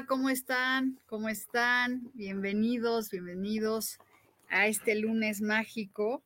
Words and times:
¿Cómo 0.00 0.30
están? 0.30 0.98
¿Cómo 1.06 1.28
están? 1.28 2.10
Bienvenidos, 2.14 3.10
bienvenidos 3.10 3.98
a 4.48 4.66
este 4.66 4.94
lunes 4.94 5.42
mágico. 5.42 6.22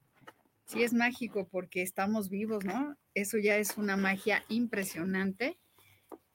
Sí 0.67 0.85
es 0.85 0.93
mágico 0.93 1.49
porque 1.49 1.83
estamos 1.83 2.31
vivos, 2.31 2.65
¿no? 2.65 2.97
Eso 3.15 3.39
ya 3.39 3.57
es 3.57 3.77
una 3.77 3.97
magia 3.97 4.45
impresionante. 4.49 5.59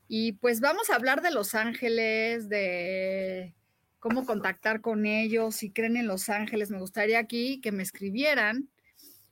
Y 0.10 0.34
pues 0.34 0.60
vamos 0.60 0.90
a 0.90 0.96
hablar 0.96 1.22
de 1.22 1.32
los 1.32 1.56
ángeles, 1.56 2.50
de 2.50 3.56
cómo 4.00 4.26
contactar 4.26 4.82
con 4.82 5.06
ellos, 5.06 5.56
si 5.56 5.72
creen 5.72 5.96
en 5.96 6.08
los 6.08 6.28
ángeles. 6.28 6.70
Me 6.70 6.80
gustaría 6.80 7.20
aquí 7.20 7.62
que 7.62 7.72
me 7.72 7.84
escribieran 7.84 8.68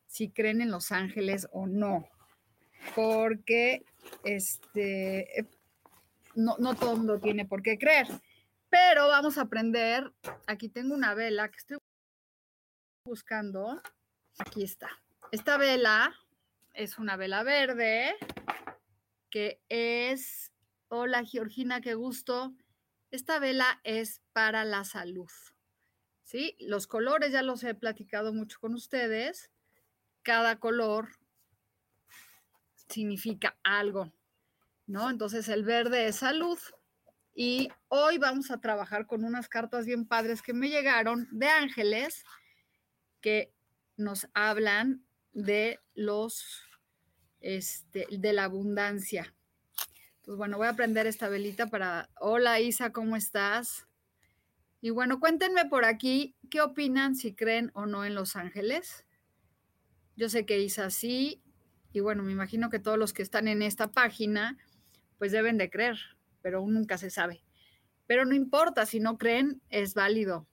si 0.08 0.30
creen 0.30 0.62
en 0.62 0.72
los 0.72 0.94
ángeles 0.94 1.50
o 1.52 1.68
no. 1.68 2.08
Porque 2.96 3.84
este 4.24 5.50
no, 6.36 6.58
no 6.60 6.76
todo 6.76 6.92
el 6.94 6.98
mundo 6.98 7.20
tiene 7.20 7.46
por 7.46 7.62
qué 7.62 7.78
creer. 7.78 8.08
Pero 8.70 9.08
vamos 9.08 9.38
a 9.38 9.42
aprender. 9.42 10.12
Aquí 10.48 10.70
tengo 10.70 10.94
una 10.94 11.14
vela 11.14 11.50
que 11.50 11.58
estoy 11.58 11.78
buscando. 13.04 13.82
Aquí 14.38 14.64
está. 14.64 14.90
Esta 15.32 15.58
vela 15.58 16.16
es 16.74 16.98
una 16.98 17.18
vela 17.18 17.44
verde 17.44 18.16
que 19.30 19.62
es, 19.70 20.52
hola 20.88 21.24
Georgina, 21.24 21.82
qué 21.82 21.94
gusto. 21.94 22.54
Esta 23.12 23.40
vela 23.40 23.80
es 23.84 24.22
para 24.34 24.66
la 24.66 24.84
salud. 24.84 25.30
¿Sí? 26.24 26.56
Los 26.60 26.86
colores 26.86 27.32
ya 27.32 27.42
los 27.42 27.64
he 27.64 27.74
platicado 27.74 28.34
mucho 28.34 28.60
con 28.60 28.76
ustedes. 28.76 29.50
Cada 30.22 30.60
color 30.60 31.10
significa 32.88 33.58
algo. 33.64 34.12
¿No? 34.90 35.10
Entonces 35.10 35.48
el 35.48 35.64
verde 35.64 36.08
es 36.08 36.18
salud. 36.18 36.58
Y 37.36 37.70
hoy 37.88 38.18
vamos 38.18 38.52
a 38.52 38.60
trabajar 38.60 39.06
con 39.06 39.24
unas 39.24 39.48
cartas 39.48 39.86
bien 39.86 40.06
padres 40.06 40.42
que 40.42 40.52
me 40.52 40.68
llegaron 40.68 41.28
de 41.32 41.48
ángeles 41.48 42.26
que 43.22 43.54
nos 43.96 44.28
hablan 44.34 45.06
de 45.32 45.80
los, 45.94 46.64
este, 47.40 48.08
de 48.10 48.34
la 48.34 48.46
abundancia. 48.46 49.34
Pues 50.24 50.38
bueno, 50.38 50.58
voy 50.58 50.68
a 50.68 50.76
prender 50.76 51.06
esta 51.06 51.30
velita 51.30 51.68
para, 51.68 52.10
hola 52.20 52.60
Isa, 52.60 52.92
¿cómo 52.92 53.16
estás? 53.16 53.88
Y 54.82 54.90
bueno, 54.90 55.20
cuéntenme 55.20 55.66
por 55.66 55.86
aquí, 55.86 56.36
¿qué 56.50 56.62
opinan 56.62 57.16
si 57.16 57.36
creen 57.36 57.70
o 57.74 57.86
no 57.86 58.06
en 58.06 58.16
los 58.16 58.36
ángeles? 58.36 59.06
Yo 60.16 60.30
sé 60.30 60.46
que 60.46 60.60
Isa 60.60 60.90
sí, 60.90 61.42
y 61.92 62.00
bueno, 62.02 62.24
me 62.24 62.32
imagino 62.32 62.70
que 62.70 62.80
todos 62.80 62.98
los 62.98 63.14
que 63.14 63.24
están 63.24 63.48
en 63.48 63.62
esta 63.62 63.92
página, 63.92 64.58
pues 65.20 65.32
deben 65.32 65.58
de 65.60 65.70
creer, 65.70 66.00
pero 66.42 66.66
nunca 66.66 66.98
se 66.98 67.12
sabe. 67.12 67.44
Pero 68.08 68.26
no 68.26 68.34
importa, 68.34 68.88
si 68.88 69.00
no 69.00 69.20
creen, 69.20 69.62
es 69.70 69.94
válido. 69.94 70.48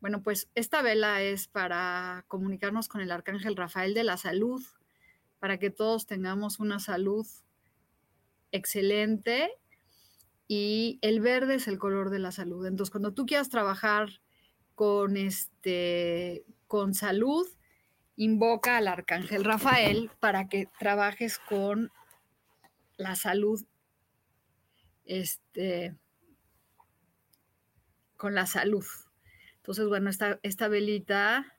Bueno, 0.00 0.22
pues 0.22 0.48
esta 0.54 0.80
vela 0.80 1.20
es 1.20 1.48
para 1.48 2.24
comunicarnos 2.28 2.88
con 2.88 3.02
el 3.02 3.10
arcángel 3.10 3.56
Rafael 3.56 3.92
de 3.92 4.04
la 4.04 4.16
salud, 4.16 4.62
para 5.38 5.58
que 5.58 5.70
todos 5.70 6.06
tengamos 6.06 6.60
una 6.60 6.78
salud 6.78 7.26
excelente 8.52 9.50
y 10.48 10.98
el 11.02 11.20
verde 11.20 11.56
es 11.56 11.68
el 11.68 11.78
color 11.78 12.10
de 12.10 12.20
la 12.20 12.32
salud. 12.32 12.64
Entonces, 12.66 12.90
cuando 12.90 13.12
tú 13.12 13.26
quieras 13.26 13.48
trabajar 13.48 14.08
con 14.74 15.16
este 15.16 16.44
con 16.66 16.94
salud, 16.94 17.46
invoca 18.16 18.76
al 18.76 18.88
arcángel 18.88 19.44
Rafael 19.44 20.10
para 20.20 20.48
que 20.48 20.68
trabajes 20.78 21.38
con 21.38 21.90
la 22.96 23.14
salud 23.14 23.64
este, 25.06 25.94
con 28.16 28.34
la 28.34 28.46
salud. 28.46 28.84
Entonces, 29.56 29.86
bueno, 29.86 30.10
esta, 30.10 30.38
esta 30.42 30.68
velita, 30.68 31.56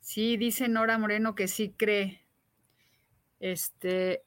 sí, 0.00 0.36
dice 0.36 0.68
Nora 0.68 0.98
Moreno 0.98 1.34
que 1.34 1.48
sí 1.48 1.74
cree. 1.76 2.20
Este, 3.40 4.22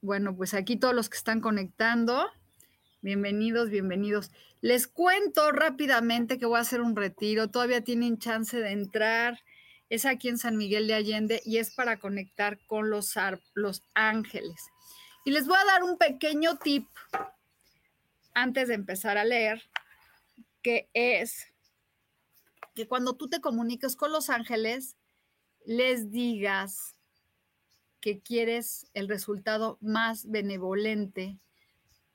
bueno, 0.00 0.36
pues 0.36 0.54
aquí 0.54 0.76
todos 0.76 0.94
los 0.94 1.08
que 1.08 1.16
están 1.16 1.40
conectando, 1.40 2.26
bienvenidos, 3.00 3.70
bienvenidos. 3.70 4.30
Les 4.60 4.86
cuento 4.86 5.50
rápidamente 5.52 6.38
que 6.38 6.46
voy 6.46 6.58
a 6.58 6.62
hacer 6.62 6.80
un 6.80 6.94
retiro, 6.94 7.48
todavía 7.48 7.82
tienen 7.82 8.18
chance 8.18 8.58
de 8.58 8.72
entrar. 8.72 9.38
Es 9.88 10.04
aquí 10.04 10.28
en 10.28 10.36
San 10.36 10.58
Miguel 10.58 10.86
de 10.86 10.94
Allende 10.94 11.40
y 11.44 11.56
es 11.56 11.74
para 11.74 11.98
conectar 11.98 12.58
con 12.66 12.90
los, 12.90 13.14
los 13.54 13.82
ángeles. 13.94 14.68
Y 15.28 15.30
les 15.30 15.46
voy 15.46 15.58
a 15.60 15.64
dar 15.66 15.82
un 15.82 15.98
pequeño 15.98 16.56
tip 16.56 16.88
antes 18.32 18.68
de 18.68 18.72
empezar 18.72 19.18
a 19.18 19.26
leer, 19.26 19.62
que 20.62 20.88
es 20.94 21.48
que 22.74 22.88
cuando 22.88 23.14
tú 23.14 23.28
te 23.28 23.42
comuniques 23.42 23.94
con 23.94 24.10
los 24.10 24.30
ángeles, 24.30 24.96
les 25.66 26.10
digas 26.10 26.96
que 28.00 28.20
quieres 28.20 28.86
el 28.94 29.06
resultado 29.06 29.76
más 29.82 30.30
benevolente 30.30 31.36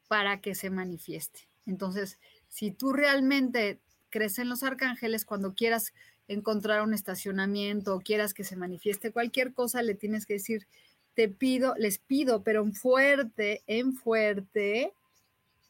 para 0.07 0.41
que 0.41 0.55
se 0.55 0.71
manifieste. 0.71 1.47
Entonces, 1.67 2.17
si 2.49 2.71
tú 2.71 2.93
realmente 2.93 3.79
crees 4.09 4.39
en 4.39 4.49
los 4.49 4.63
arcángeles, 4.63 5.23
cuando 5.23 5.53
quieras 5.53 5.93
encontrar 6.27 6.81
un 6.81 6.95
estacionamiento 6.95 7.93
o 7.93 8.01
quieras 8.01 8.33
que 8.33 8.43
se 8.43 8.55
manifieste 8.55 9.11
cualquier 9.11 9.53
cosa, 9.53 9.83
le 9.83 9.93
tienes 9.93 10.25
que 10.25 10.33
decir, 10.33 10.67
te 11.13 11.29
pido, 11.29 11.75
les 11.77 11.99
pido, 11.99 12.43
pero 12.43 12.63
en 12.63 12.73
fuerte, 12.73 13.63
en 13.67 13.93
fuerte, 13.93 14.93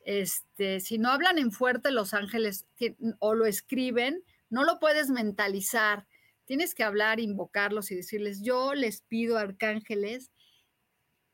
este, 0.05 0.79
si 0.79 0.97
no 0.97 1.09
hablan 1.09 1.37
en 1.37 1.51
fuerte 1.51 1.91
los 1.91 2.13
ángeles 2.13 2.65
o 3.19 3.33
lo 3.33 3.45
escriben, 3.45 4.23
no 4.49 4.63
lo 4.63 4.79
puedes 4.79 5.09
mentalizar. 5.09 6.05
Tienes 6.45 6.75
que 6.75 6.83
hablar, 6.83 7.19
invocarlos 7.19 7.91
y 7.91 7.95
decirles, 7.95 8.41
yo 8.41 8.73
les 8.73 9.01
pido 9.01 9.37
arcángeles 9.37 10.31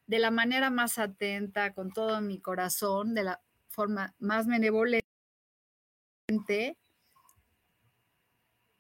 de 0.08 0.20
la 0.20 0.32
manera 0.32 0.72
más 0.72 0.98
atenta, 0.98 1.74
con 1.74 1.92
todo 1.92 2.20
mi 2.22 2.40
corazón, 2.40 3.14
de 3.14 3.24
la 3.24 3.42
forma 3.68 4.16
más 4.18 4.48
benevolente, 4.48 5.06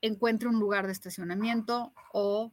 encuentre 0.02 0.50
un 0.50 0.60
lugar 0.60 0.88
de 0.88 0.94
estacionamiento 0.94 1.94
o 2.14 2.52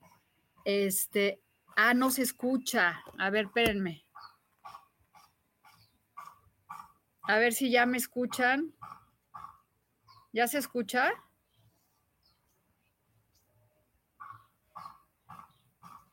este, 0.64 1.40
Ah, 1.76 1.93
no 1.93 2.11
se 2.11 2.23
escucha. 2.23 3.02
A 3.19 3.28
ver, 3.28 3.46
espérenme. 3.46 4.06
A 7.23 7.38
ver 7.38 7.52
si 7.52 7.70
ya 7.70 7.84
me 7.84 7.99
escuchan. 7.99 8.73
¿Ya 10.32 10.49
se 10.49 10.58
escucha? 10.58 11.12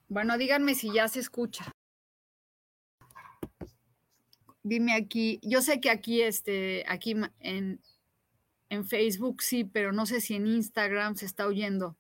Bueno, 0.10 0.38
díganme 0.38 0.76
si 0.76 0.92
ya 0.92 1.08
se 1.08 1.22
escucha. 1.22 1.72
Dime 4.64 4.96
aquí, 4.96 5.40
yo 5.44 5.62
sé 5.62 5.80
que 5.80 5.90
aquí, 5.90 6.22
este, 6.22 6.84
aquí 6.88 7.16
en, 7.40 7.82
en 8.70 8.86
Facebook 8.86 9.42
sí, 9.42 9.64
pero 9.64 9.94
no 9.94 10.06
sé 10.06 10.20
si 10.20 10.36
en 10.36 10.46
Instagram 10.48 11.16
se 11.16 11.26
está 11.26 11.48
oyendo. 11.48 11.96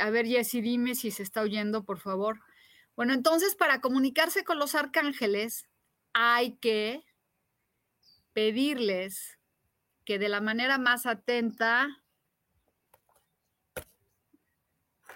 A 0.00 0.10
ver, 0.10 0.26
Jessy, 0.26 0.60
dime 0.60 0.94
si 0.94 1.10
se 1.10 1.22
está 1.22 1.42
oyendo, 1.42 1.84
por 1.84 1.98
favor. 1.98 2.40
Bueno, 2.96 3.14
entonces 3.14 3.54
para 3.54 3.80
comunicarse 3.80 4.44
con 4.44 4.58
los 4.58 4.74
arcángeles 4.74 5.68
hay 6.12 6.56
que 6.56 7.04
pedirles 8.32 9.38
que 10.04 10.18
de 10.18 10.28
la 10.28 10.40
manera 10.40 10.78
más 10.78 11.06
atenta 11.06 12.02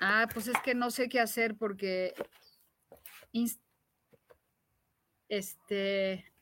Ah, 0.01 0.29
pues 0.33 0.47
es 0.49 0.59
que 0.63 0.75
no 0.75 0.91
sé 0.91 1.09
qué 1.09 1.21
hacer 1.21 1.57
porque 1.57 2.15
este 5.29 6.33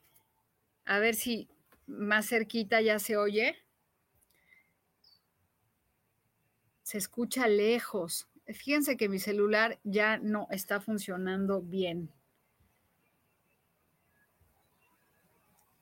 a 0.85 0.99
ver 0.99 1.15
si 1.15 1.49
más 1.87 2.27
cerquita 2.27 2.81
ya 2.81 2.99
se 2.99 3.17
oye. 3.17 3.57
Se 6.83 6.97
escucha 6.97 7.47
lejos. 7.47 8.27
Fíjense 8.53 8.95
que 8.95 9.09
mi 9.09 9.17
celular 9.17 9.79
ya 9.83 10.17
no 10.17 10.47
está 10.51 10.79
funcionando 10.79 11.61
bien. 11.61 12.11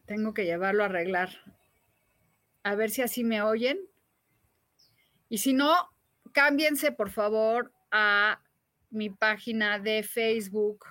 Tengo 0.06 0.34
que 0.34 0.46
llevarlo 0.46 0.84
a 0.84 0.88
arreglar. 0.88 1.30
A 2.64 2.76
ver 2.76 2.90
si 2.90 3.02
así 3.02 3.24
me 3.24 3.42
oyen. 3.42 3.80
Y 5.28 5.40
si 5.40 5.54
no, 5.54 5.76
cámbiense 6.32 6.92
por 6.92 7.10
favor 7.10 7.74
a 7.92 8.42
mi 8.90 9.10
página 9.10 9.80
de 9.80 10.04
Facebook, 10.04 10.86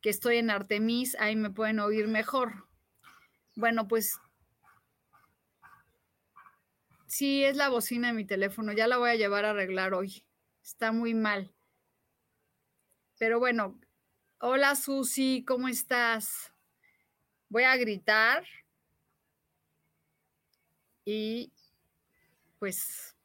que 0.00 0.10
estoy 0.10 0.38
en 0.38 0.50
Artemis, 0.50 1.16
ahí 1.20 1.36
me 1.36 1.50
pueden 1.50 1.78
oír 1.78 2.08
mejor. 2.08 2.66
Bueno, 3.54 3.86
pues 3.86 4.18
sí, 7.06 7.44
es 7.44 7.56
la 7.56 7.68
bocina 7.68 8.08
de 8.08 8.14
mi 8.14 8.24
teléfono, 8.24 8.72
ya 8.72 8.86
la 8.86 8.96
voy 8.96 9.10
a 9.10 9.16
llevar 9.16 9.44
a 9.44 9.50
arreglar 9.50 9.94
hoy. 9.94 10.24
Está 10.62 10.92
muy 10.92 11.14
mal. 11.14 11.54
Pero 13.18 13.38
bueno, 13.38 13.78
hola 14.38 14.74
Susi, 14.76 15.44
¿cómo 15.46 15.68
estás? 15.68 16.52
Voy 17.48 17.64
a 17.64 17.76
gritar 17.76 18.46
y 21.04 21.52
pues 22.58 23.16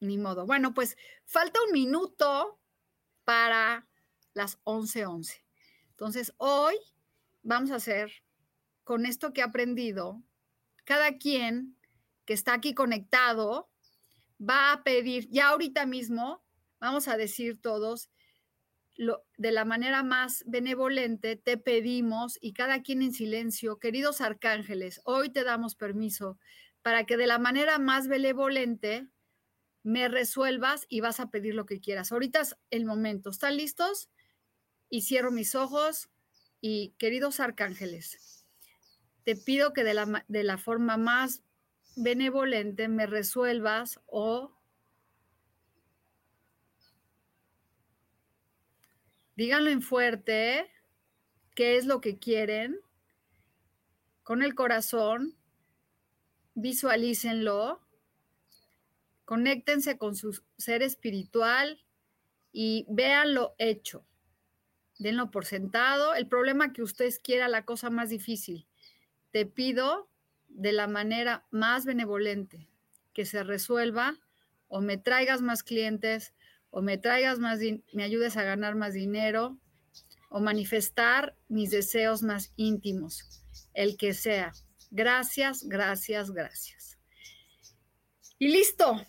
ni 0.00 0.18
modo. 0.18 0.46
Bueno, 0.46 0.74
pues 0.74 0.96
falta 1.24 1.60
un 1.66 1.72
minuto 1.72 2.58
para 3.24 3.86
las 4.34 4.58
11:11. 4.64 5.44
Entonces, 5.90 6.34
hoy 6.38 6.76
vamos 7.42 7.70
a 7.70 7.76
hacer 7.76 8.10
con 8.84 9.06
esto 9.06 9.32
que 9.32 9.40
he 9.40 9.44
aprendido, 9.44 10.22
cada 10.84 11.16
quien 11.16 11.76
que 12.24 12.32
está 12.32 12.54
aquí 12.54 12.74
conectado 12.74 13.69
va 14.40 14.72
a 14.72 14.82
pedir, 14.82 15.28
ya 15.30 15.48
ahorita 15.48 15.86
mismo, 15.86 16.42
vamos 16.80 17.08
a 17.08 17.16
decir 17.16 17.60
todos, 17.60 18.10
lo, 18.96 19.24
de 19.38 19.52
la 19.52 19.64
manera 19.64 20.02
más 20.02 20.44
benevolente, 20.46 21.36
te 21.36 21.56
pedimos 21.56 22.38
y 22.40 22.52
cada 22.52 22.82
quien 22.82 23.02
en 23.02 23.12
silencio, 23.12 23.78
queridos 23.78 24.20
arcángeles, 24.20 25.00
hoy 25.04 25.30
te 25.30 25.44
damos 25.44 25.74
permiso 25.74 26.38
para 26.82 27.04
que 27.04 27.16
de 27.16 27.26
la 27.26 27.38
manera 27.38 27.78
más 27.78 28.08
benevolente 28.08 29.08
me 29.82 30.08
resuelvas 30.08 30.86
y 30.88 31.00
vas 31.00 31.20
a 31.20 31.30
pedir 31.30 31.54
lo 31.54 31.66
que 31.66 31.80
quieras. 31.80 32.12
Ahorita 32.12 32.40
es 32.40 32.56
el 32.70 32.84
momento. 32.84 33.30
¿Están 33.30 33.56
listos? 33.56 34.10
Y 34.90 35.02
cierro 35.02 35.30
mis 35.30 35.54
ojos 35.54 36.10
y 36.60 36.94
queridos 36.98 37.40
arcángeles, 37.40 38.44
te 39.24 39.36
pido 39.36 39.72
que 39.72 39.84
de 39.84 39.94
la, 39.94 40.24
de 40.28 40.44
la 40.44 40.58
forma 40.58 40.96
más 40.96 41.42
benevolente 42.02 42.88
me 42.88 43.06
resuelvas 43.06 44.00
o 44.06 44.52
díganlo 49.36 49.70
en 49.70 49.82
fuerte, 49.82 50.70
qué 51.54 51.76
es 51.76 51.86
lo 51.86 52.00
que 52.00 52.18
quieren, 52.18 52.80
con 54.22 54.42
el 54.42 54.54
corazón, 54.54 55.36
visualícenlo 56.54 57.80
Conéctense 59.30 59.96
con 59.96 60.16
su 60.16 60.42
ser 60.58 60.82
espiritual 60.82 61.84
y 62.50 62.84
véanlo 62.88 63.54
hecho. 63.58 64.04
Denlo 64.98 65.30
por 65.30 65.44
sentado. 65.44 66.16
El 66.16 66.26
problema 66.26 66.72
que 66.72 66.82
ustedes 66.82 67.20
quiera, 67.20 67.46
la 67.46 67.64
cosa 67.64 67.90
más 67.90 68.10
difícil. 68.10 68.66
Te 69.30 69.46
pido 69.46 70.09
de 70.50 70.72
la 70.72 70.86
manera 70.86 71.46
más 71.50 71.84
benevolente 71.84 72.68
que 73.12 73.24
se 73.24 73.42
resuelva 73.42 74.16
o 74.68 74.80
me 74.80 74.98
traigas 74.98 75.42
más 75.42 75.62
clientes 75.62 76.34
o 76.70 76.82
me 76.82 76.98
traigas 76.98 77.38
más, 77.38 77.60
me 77.92 78.04
ayudes 78.04 78.36
a 78.36 78.44
ganar 78.44 78.74
más 78.76 78.94
dinero 78.94 79.58
o 80.28 80.40
manifestar 80.40 81.36
mis 81.48 81.70
deseos 81.70 82.22
más 82.22 82.52
íntimos, 82.56 83.42
el 83.74 83.96
que 83.96 84.14
sea. 84.14 84.52
Gracias, 84.90 85.64
gracias, 85.64 86.30
gracias. 86.30 86.98
Y 88.38 88.48
listo. 88.48 89.04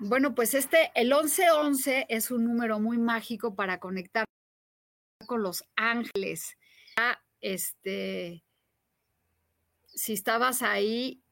Bueno, 0.00 0.34
pues 0.34 0.54
este, 0.54 0.92
el 0.94 1.08
1111 1.08 2.06
es 2.08 2.30
un 2.30 2.44
número 2.44 2.78
muy 2.78 2.98
mágico 2.98 3.54
para 3.54 3.80
conectar 3.80 4.24
con 5.26 5.42
los 5.42 5.64
ángeles. 5.76 6.56
Este, 7.40 8.44
si 9.98 10.12
estabas 10.12 10.62
ahí, 10.62 11.22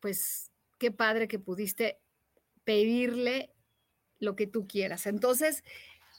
pues 0.00 0.50
qué 0.78 0.90
padre 0.90 1.28
que 1.28 1.38
pudiste 1.38 2.00
pedirle 2.64 3.52
lo 4.18 4.36
que 4.36 4.46
tú 4.46 4.66
quieras. 4.66 5.06
Entonces, 5.06 5.64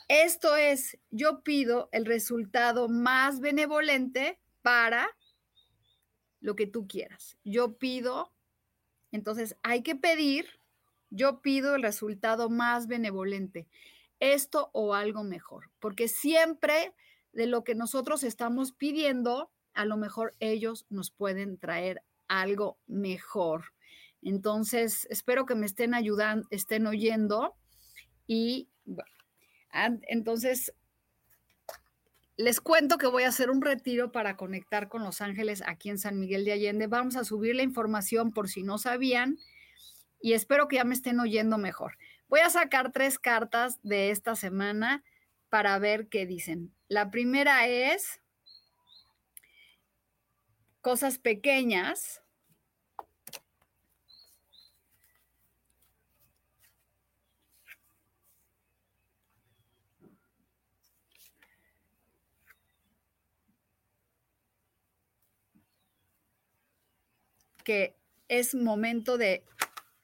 esto 0.08 0.56
es, 0.58 0.98
yo 1.10 1.44
pido 1.44 1.90
el 1.92 2.06
resultado 2.06 2.90
más 2.90 3.40
benevolente 3.40 4.40
para 4.62 5.08
lo 6.40 6.56
que 6.56 6.68
tú 6.68 6.88
quieras. 6.88 7.38
Yo 7.44 7.78
pido, 7.78 8.34
entonces 9.12 9.56
hay 9.64 9.84
que 9.84 9.96
pedir 9.96 10.62
yo 11.12 11.42
pido 11.42 11.76
el 11.76 11.84
resultado 11.84 12.50
más 12.50 12.88
benevolente, 12.88 13.68
esto 14.20 14.72
o 14.74 14.96
algo 14.96 15.24
mejor, 15.24 15.70
porque 15.80 16.08
siempre 16.08 16.96
de 17.34 17.46
lo 17.46 17.64
que 17.64 17.76
nosotros 17.76 18.24
estamos 18.24 18.72
pidiendo, 18.72 19.52
a 19.74 19.86
lo 19.86 19.98
mejor 19.98 20.34
ellos 20.40 20.86
nos 20.90 21.12
pueden 21.12 21.58
traer 21.58 22.02
algo 22.28 22.78
mejor. 22.88 23.66
Entonces, 24.22 25.08
espero 25.10 25.46
que 25.46 25.56
me 25.56 25.66
estén 25.66 25.94
ayudando, 25.94 26.48
estén 26.52 26.88
oyendo 26.88 27.56
y 28.28 28.70
bueno, 28.86 29.12
entonces 30.08 30.74
les 32.38 32.62
cuento 32.62 32.98
que 32.98 33.08
voy 33.08 33.24
a 33.24 33.30
hacer 33.30 33.50
un 33.50 33.62
retiro 33.62 34.12
para 34.12 34.38
conectar 34.38 34.88
con 34.88 35.04
los 35.04 35.22
ángeles 35.22 35.64
aquí 35.66 35.90
en 35.90 35.98
San 35.98 36.20
Miguel 36.20 36.46
de 36.46 36.54
Allende. 36.54 36.88
Vamos 36.88 37.16
a 37.16 37.24
subir 37.24 37.56
la 37.56 37.64
información 37.64 38.32
por 38.32 38.50
si 38.50 38.64
no 38.64 38.78
sabían 38.78 39.38
y 40.22 40.34
espero 40.34 40.68
que 40.68 40.78
ya 40.78 40.84
me 40.84 40.94
estén 40.94 41.20
oyendo 41.20 41.58
mejor. 41.58 41.98
Voy 42.30 42.40
a 42.40 42.50
sacar 42.50 42.92
tres 42.92 43.20
cartas 43.20 43.80
de 43.84 44.12
esta 44.12 44.36
semana 44.36 45.04
para 45.50 45.78
ver 45.80 46.08
qué 46.08 46.26
dicen. 46.26 46.74
La 46.88 47.12
primera 47.12 47.68
es 47.68 48.22
cosas 50.82 51.18
pequeñas. 51.18 52.22
que 67.64 67.96
es 68.28 68.56
momento 68.56 69.18
de 69.18 69.44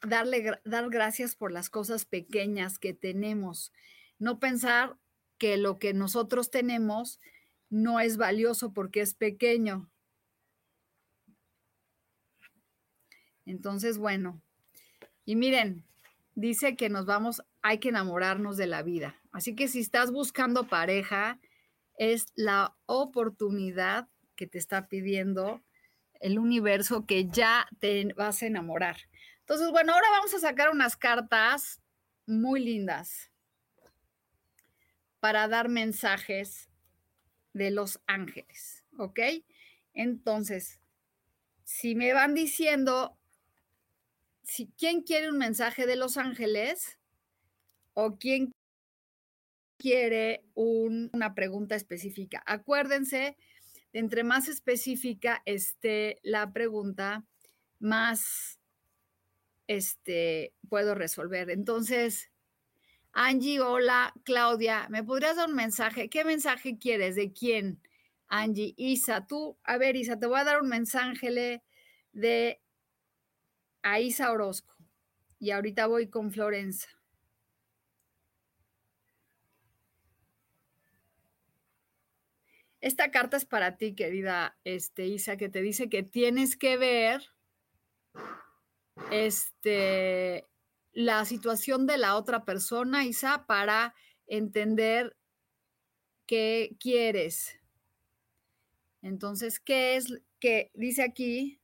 darle, 0.01 0.59
dar 0.63 0.89
gracias 0.89 1.35
por 1.35 1.51
las 1.51 1.69
cosas 1.69 2.05
pequeñas 2.05 2.77
que 2.79 2.93
tenemos. 2.93 3.73
No 4.19 4.39
pensar 4.39 4.95
que 5.37 5.57
lo 5.57 5.79
que 5.79 5.93
nosotros 5.93 6.49
tenemos 6.51 7.19
no 7.69 7.99
es 7.99 8.17
valioso 8.17 8.73
porque 8.73 9.01
es 9.01 9.15
pequeño. 9.15 9.89
Entonces, 13.47 13.97
bueno, 13.97 14.41
y 15.25 15.35
miren, 15.35 15.83
dice 16.35 16.75
que 16.75 16.89
nos 16.89 17.05
vamos, 17.05 17.41
hay 17.61 17.79
que 17.79 17.89
enamorarnos 17.89 18.57
de 18.57 18.67
la 18.67 18.83
vida. 18.83 19.19
Así 19.31 19.55
que 19.55 19.67
si 19.67 19.79
estás 19.79 20.11
buscando 20.11 20.67
pareja, 20.67 21.39
es 21.97 22.27
la 22.35 22.75
oportunidad 22.85 24.07
que 24.35 24.47
te 24.47 24.57
está 24.57 24.87
pidiendo 24.87 25.63
el 26.19 26.39
universo 26.39 27.05
que 27.05 27.27
ya 27.29 27.67
te 27.79 28.13
vas 28.15 28.43
a 28.43 28.47
enamorar. 28.47 28.97
Entonces, 29.39 29.71
bueno, 29.71 29.93
ahora 29.93 30.07
vamos 30.11 30.33
a 30.33 30.39
sacar 30.39 30.69
unas 30.69 30.97
cartas 30.97 31.81
muy 32.25 32.63
lindas 32.63 33.31
para 35.19 35.47
dar 35.47 35.69
mensajes 35.69 36.69
de 37.53 37.71
los 37.71 37.99
ángeles, 38.07 38.83
¿ok? 38.97 39.19
Entonces, 39.93 40.79
si 41.63 41.95
me 41.95 42.13
van 42.13 42.33
diciendo, 42.33 43.16
si 44.47 44.71
quién 44.77 45.01
quiere 45.01 45.29
un 45.29 45.37
mensaje 45.37 45.85
de 45.85 45.97
los 45.97 46.17
ángeles 46.17 46.97
o 47.93 48.17
quién 48.17 48.53
quiere 49.77 50.45
una 50.55 51.35
pregunta 51.35 51.75
específica. 51.75 52.41
Acuérdense 52.45 53.37
entre 53.93 54.23
más 54.23 54.47
específica 54.47 55.41
esté 55.45 56.19
la 56.23 56.51
pregunta, 56.51 57.25
más 57.79 58.59
este, 59.67 60.53
puedo 60.69 60.95
resolver. 60.95 61.49
Entonces, 61.49 62.31
Angie, 63.11 63.59
hola, 63.59 64.13
Claudia, 64.23 64.87
¿me 64.89 65.03
podrías 65.03 65.35
dar 65.35 65.49
un 65.49 65.55
mensaje? 65.55 66.09
¿Qué 66.09 66.23
mensaje 66.23 66.77
quieres? 66.77 67.15
¿De 67.15 67.33
quién? 67.33 67.81
Angie, 68.27 68.73
Isa, 68.77 69.25
tú, 69.25 69.57
a 69.63 69.77
ver, 69.77 69.95
Isa, 69.95 70.19
te 70.19 70.27
voy 70.27 70.39
a 70.39 70.43
dar 70.43 70.61
un 70.61 70.69
mensaje 70.69 71.61
de 72.11 72.61
a 73.81 73.99
Isa 73.99 74.31
Orozco. 74.31 74.75
Y 75.39 75.51
ahorita 75.51 75.87
voy 75.87 76.09
con 76.09 76.31
Florencia. 76.31 76.89
Esta 82.79 83.11
carta 83.11 83.37
es 83.37 83.45
para 83.45 83.75
ti, 83.75 83.95
querida 83.95 84.57
este, 84.63 85.07
Isa, 85.07 85.35
que 85.35 85.49
te 85.49 85.61
dice 85.61 85.89
que 85.89 86.03
tienes 86.03 86.55
que 86.55 86.77
ver 86.77 87.21
este, 89.11 90.47
la 90.93 91.25
situación 91.25 91.87
de 91.87 91.97
la 91.97 92.15
otra 92.15 92.45
persona, 92.45 93.05
Isa, 93.05 93.45
para 93.47 93.95
entender 94.27 95.17
qué 96.27 96.75
quieres. 96.79 97.59
Entonces, 99.01 99.59
¿qué 99.59 99.95
es 99.95 100.21
que 100.39 100.71
dice 100.73 101.03
aquí? 101.03 101.59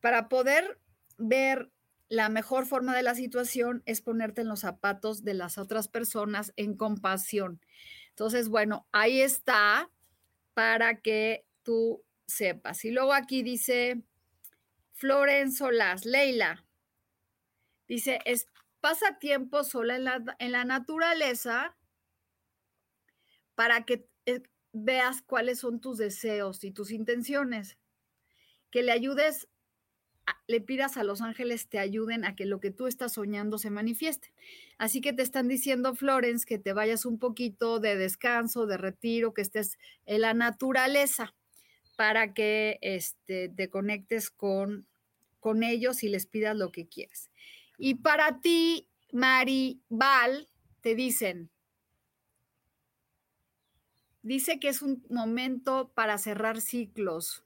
Para 0.00 0.28
poder 0.28 0.80
ver 1.18 1.70
la 2.08 2.30
mejor 2.30 2.64
forma 2.64 2.96
de 2.96 3.02
la 3.02 3.14
situación 3.14 3.82
es 3.84 4.00
ponerte 4.00 4.40
en 4.40 4.48
los 4.48 4.60
zapatos 4.60 5.24
de 5.24 5.34
las 5.34 5.58
otras 5.58 5.88
personas 5.88 6.52
en 6.56 6.76
compasión. 6.76 7.60
Entonces, 8.10 8.48
bueno, 8.48 8.88
ahí 8.92 9.20
está 9.20 9.90
para 10.54 11.00
que 11.00 11.44
tú 11.62 12.02
sepas. 12.26 12.84
Y 12.84 12.90
luego 12.90 13.12
aquí 13.12 13.42
dice 13.42 14.02
Florenzo 14.92 15.70
Las, 15.70 16.06
Leila, 16.06 16.64
dice, 17.86 18.20
pasa 18.80 19.18
tiempo 19.18 19.64
sola 19.64 19.96
en 19.96 20.04
la, 20.04 20.36
en 20.38 20.52
la 20.52 20.64
naturaleza 20.64 21.76
para 23.54 23.84
que 23.84 24.08
eh, 24.26 24.42
veas 24.72 25.22
cuáles 25.22 25.60
son 25.60 25.80
tus 25.80 25.98
deseos 25.98 26.64
y 26.64 26.70
tus 26.70 26.90
intenciones, 26.90 27.78
que 28.70 28.82
le 28.82 28.92
ayudes, 28.92 29.48
le 30.46 30.60
pidas 30.60 30.96
a 30.96 31.04
los 31.04 31.20
ángeles 31.20 31.68
te 31.68 31.78
ayuden 31.78 32.24
a 32.24 32.34
que 32.36 32.46
lo 32.46 32.60
que 32.60 32.70
tú 32.70 32.86
estás 32.86 33.14
soñando 33.14 33.58
se 33.58 33.70
manifieste. 33.70 34.32
Así 34.78 35.00
que 35.00 35.12
te 35.12 35.22
están 35.22 35.48
diciendo, 35.48 35.94
Florence, 35.94 36.46
que 36.46 36.58
te 36.58 36.72
vayas 36.72 37.04
un 37.04 37.18
poquito 37.18 37.80
de 37.80 37.96
descanso, 37.96 38.66
de 38.66 38.76
retiro, 38.76 39.34
que 39.34 39.42
estés 39.42 39.78
en 40.06 40.22
la 40.22 40.34
naturaleza 40.34 41.34
para 41.96 42.32
que 42.34 42.78
este, 42.80 43.48
te 43.48 43.68
conectes 43.68 44.30
con, 44.30 44.86
con 45.40 45.62
ellos 45.62 46.02
y 46.02 46.08
les 46.08 46.26
pidas 46.26 46.56
lo 46.56 46.70
que 46.70 46.86
quieras. 46.86 47.30
Y 47.76 47.96
para 47.96 48.40
ti, 48.40 48.88
Mari 49.12 49.80
Val, 49.88 50.48
te 50.80 50.94
dicen, 50.94 51.50
Dice 54.28 54.58
que 54.58 54.68
es 54.68 54.82
un 54.82 55.02
momento 55.08 55.90
para 55.94 56.18
cerrar 56.18 56.60
ciclos. 56.60 57.44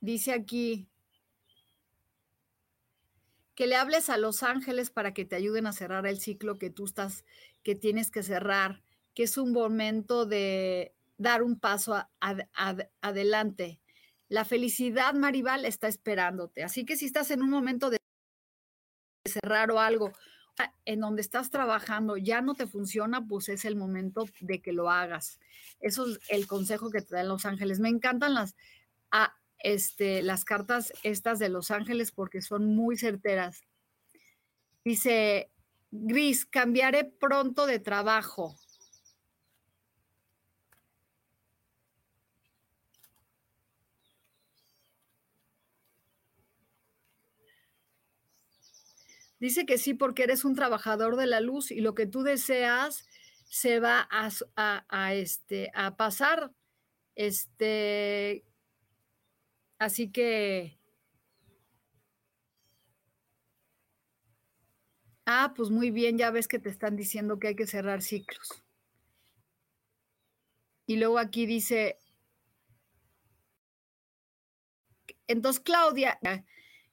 Dice 0.00 0.32
aquí 0.32 0.88
que 3.54 3.66
le 3.66 3.76
hables 3.76 4.08
a 4.08 4.16
los 4.16 4.42
ángeles 4.42 4.90
para 4.90 5.12
que 5.12 5.26
te 5.26 5.36
ayuden 5.36 5.66
a 5.66 5.74
cerrar 5.74 6.06
el 6.06 6.18
ciclo 6.18 6.58
que 6.58 6.70
tú 6.70 6.86
estás, 6.86 7.26
que 7.62 7.74
tienes 7.74 8.10
que 8.10 8.22
cerrar, 8.22 8.82
que 9.14 9.24
es 9.24 9.36
un 9.36 9.52
momento 9.52 10.24
de 10.24 10.94
dar 11.18 11.42
un 11.42 11.60
paso 11.60 11.94
adelante. 13.02 13.80
La 14.28 14.46
felicidad, 14.46 15.12
Maribal, 15.12 15.66
está 15.66 15.88
esperándote. 15.88 16.62
Así 16.62 16.86
que 16.86 16.96
si 16.96 17.04
estás 17.04 17.30
en 17.30 17.42
un 17.42 17.50
momento 17.50 17.90
de 17.90 17.98
cerrar 19.26 19.70
o 19.70 19.80
algo, 19.80 20.12
en 20.84 21.00
donde 21.00 21.20
estás 21.20 21.50
trabajando 21.50 22.16
ya 22.16 22.40
no 22.40 22.54
te 22.54 22.66
funciona, 22.66 23.26
pues 23.26 23.48
es 23.50 23.66
el 23.66 23.76
momento 23.76 24.24
de 24.40 24.62
que 24.62 24.72
lo 24.72 24.90
hagas. 24.90 25.38
Eso 25.80 26.06
es 26.06 26.18
el 26.28 26.46
consejo 26.46 26.90
que 26.90 27.02
te 27.02 27.14
dan 27.14 27.28
Los 27.28 27.44
Ángeles. 27.44 27.80
Me 27.80 27.90
encantan 27.90 28.34
las, 28.34 28.56
este, 29.62 30.22
las 30.22 30.44
cartas 30.44 30.92
estas 31.02 31.38
de 31.38 31.48
Los 31.48 31.70
Ángeles 31.70 32.12
porque 32.12 32.42
son 32.42 32.74
muy 32.74 32.96
certeras. 32.96 33.62
Dice, 34.84 35.50
Gris, 35.90 36.46
cambiaré 36.46 37.04
pronto 37.04 37.66
de 37.66 37.78
trabajo. 37.78 38.56
Dice 49.40 49.64
que 49.64 49.78
sí, 49.78 49.94
porque 49.94 50.24
eres 50.24 50.44
un 50.44 50.54
trabajador 50.54 51.16
de 51.16 51.26
la 51.26 51.40
luz 51.40 51.70
y 51.70 51.80
lo 51.80 51.94
que 51.94 52.06
tú 52.06 52.22
deseas 52.22 53.06
se 53.48 53.80
va 53.80 54.06
a, 54.10 55.14
este, 55.14 55.70
a 55.74 55.96
pasar. 55.96 56.52
Este, 57.14 58.44
así 59.80 60.12
que... 60.12 60.78
Ah, 65.26 65.52
pues 65.56 65.70
muy 65.70 65.90
bien, 65.90 66.18
ya 66.18 66.30
ves 66.30 66.48
que 66.48 66.58
te 66.58 66.68
están 66.68 66.96
diciendo 66.96 67.38
que 67.38 67.48
hay 67.48 67.56
que 67.56 67.66
cerrar 67.66 68.02
ciclos. 68.02 68.64
Y 70.86 70.96
luego 70.96 71.18
aquí 71.18 71.46
dice, 71.46 71.98
entonces 75.28 75.60
Claudia, 75.60 76.18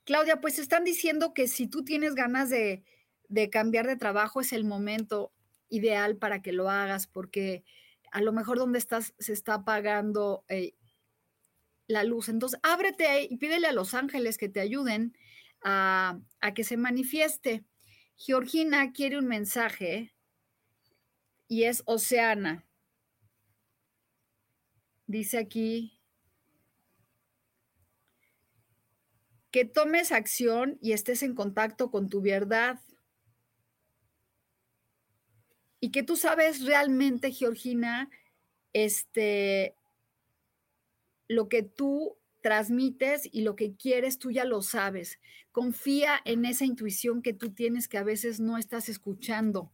Claudia, 0.03 0.39
pues 0.39 0.59
están 0.59 0.83
diciendo 0.83 1.33
que 1.33 1.47
si 1.47 1.65
tú 1.67 1.83
tienes 1.83 2.13
ganas 2.13 2.51
de, 2.51 2.83
cambiar 3.51 3.87
de 3.87 3.97
trabajo 3.97 4.39
es 4.39 4.53
el 4.53 4.63
momento 4.63 5.33
ideal 5.69 6.17
para 6.17 6.43
que 6.43 6.51
lo 6.51 6.69
hagas, 6.69 7.07
porque 7.07 7.63
a 8.11 8.21
lo 8.21 8.31
mejor 8.33 8.59
donde 8.59 8.77
estás 8.77 9.15
se 9.17 9.33
está 9.33 9.55
apagando 9.55 10.45
eh, 10.47 10.75
la 11.87 12.03
luz. 12.03 12.29
Entonces, 12.29 12.59
ábrete 12.63 13.27
y 13.29 13.37
pídele 13.37 13.67
a 13.67 13.73
los 13.73 13.93
ángeles 13.93 14.37
que 14.37 14.49
te 14.49 14.59
ayuden 14.59 15.17
a, 15.61 16.19
a 16.39 16.53
que 16.53 16.63
se 16.63 16.77
manifieste. 16.77 17.65
Georgina 18.17 18.91
quiere 18.91 19.17
un 19.17 19.27
mensaje 19.27 20.13
y 21.47 21.63
es 21.63 21.83
Oceana. 21.85 22.65
Dice 25.07 25.37
aquí, 25.37 25.97
que 29.51 29.65
tomes 29.65 30.11
acción 30.11 30.77
y 30.81 30.91
estés 30.91 31.23
en 31.23 31.33
contacto 31.33 31.89
con 31.89 32.09
tu 32.09 32.21
verdad. 32.21 32.79
Y 35.79 35.91
que 35.91 36.03
tú 36.03 36.15
sabes 36.15 36.63
realmente, 36.63 37.31
Georgina, 37.31 38.09
este, 38.73 39.75
lo 41.27 41.49
que 41.49 41.63
tú 41.63 42.17
transmites 42.41 43.27
y 43.31 43.41
lo 43.41 43.55
que 43.55 43.75
quieres, 43.75 44.19
tú 44.19 44.31
ya 44.31 44.45
lo 44.45 44.61
sabes. 44.61 45.19
Confía 45.51 46.19
en 46.25 46.45
esa 46.45 46.65
intuición 46.65 47.21
que 47.21 47.33
tú 47.33 47.51
tienes 47.51 47.87
que 47.87 47.97
a 47.97 48.03
veces 48.03 48.39
no 48.39 48.57
estás 48.57 48.89
escuchando. 48.89 49.71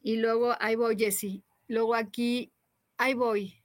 Y 0.00 0.16
luego, 0.16 0.54
ahí 0.60 0.74
voy, 0.74 0.96
Jessy. 0.96 1.44
Luego 1.68 1.94
aquí, 1.94 2.52
ahí 2.96 3.14
voy. 3.14 3.62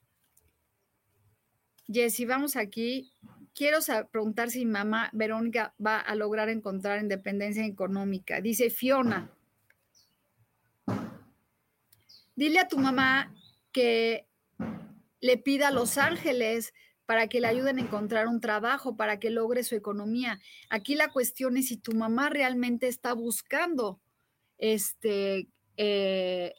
Jessy, 1.87 2.25
vamos 2.25 2.55
aquí 2.55 3.11
quiero 3.57 3.79
preguntar 4.11 4.51
si 4.51 4.65
mamá 4.65 5.09
Verónica 5.13 5.73
va 5.83 5.97
a 5.97 6.13
lograr 6.13 6.47
encontrar 6.49 7.01
independencia 7.01 7.65
económica. 7.65 8.39
Dice 8.39 8.69
Fiona, 8.69 9.31
dile 12.35 12.59
a 12.59 12.67
tu 12.67 12.77
mamá 12.77 13.33
que 13.71 14.26
le 15.19 15.37
pida 15.37 15.69
a 15.69 15.71
Los 15.71 15.97
Ángeles 15.97 16.73
para 17.05 17.27
que 17.27 17.39
le 17.39 17.47
ayuden 17.47 17.77
a 17.77 17.81
encontrar 17.81 18.27
un 18.27 18.41
trabajo, 18.41 18.97
para 18.97 19.19
que 19.19 19.29
logre 19.29 19.63
su 19.63 19.75
economía. 19.75 20.41
Aquí 20.69 20.95
la 20.95 21.09
cuestión 21.09 21.55
es 21.55 21.69
si 21.69 21.77
tu 21.77 21.93
mamá 21.93 22.29
realmente 22.29 22.87
está 22.87 23.13
buscando 23.13 24.01
este 24.57 25.47
eh, 25.77 26.53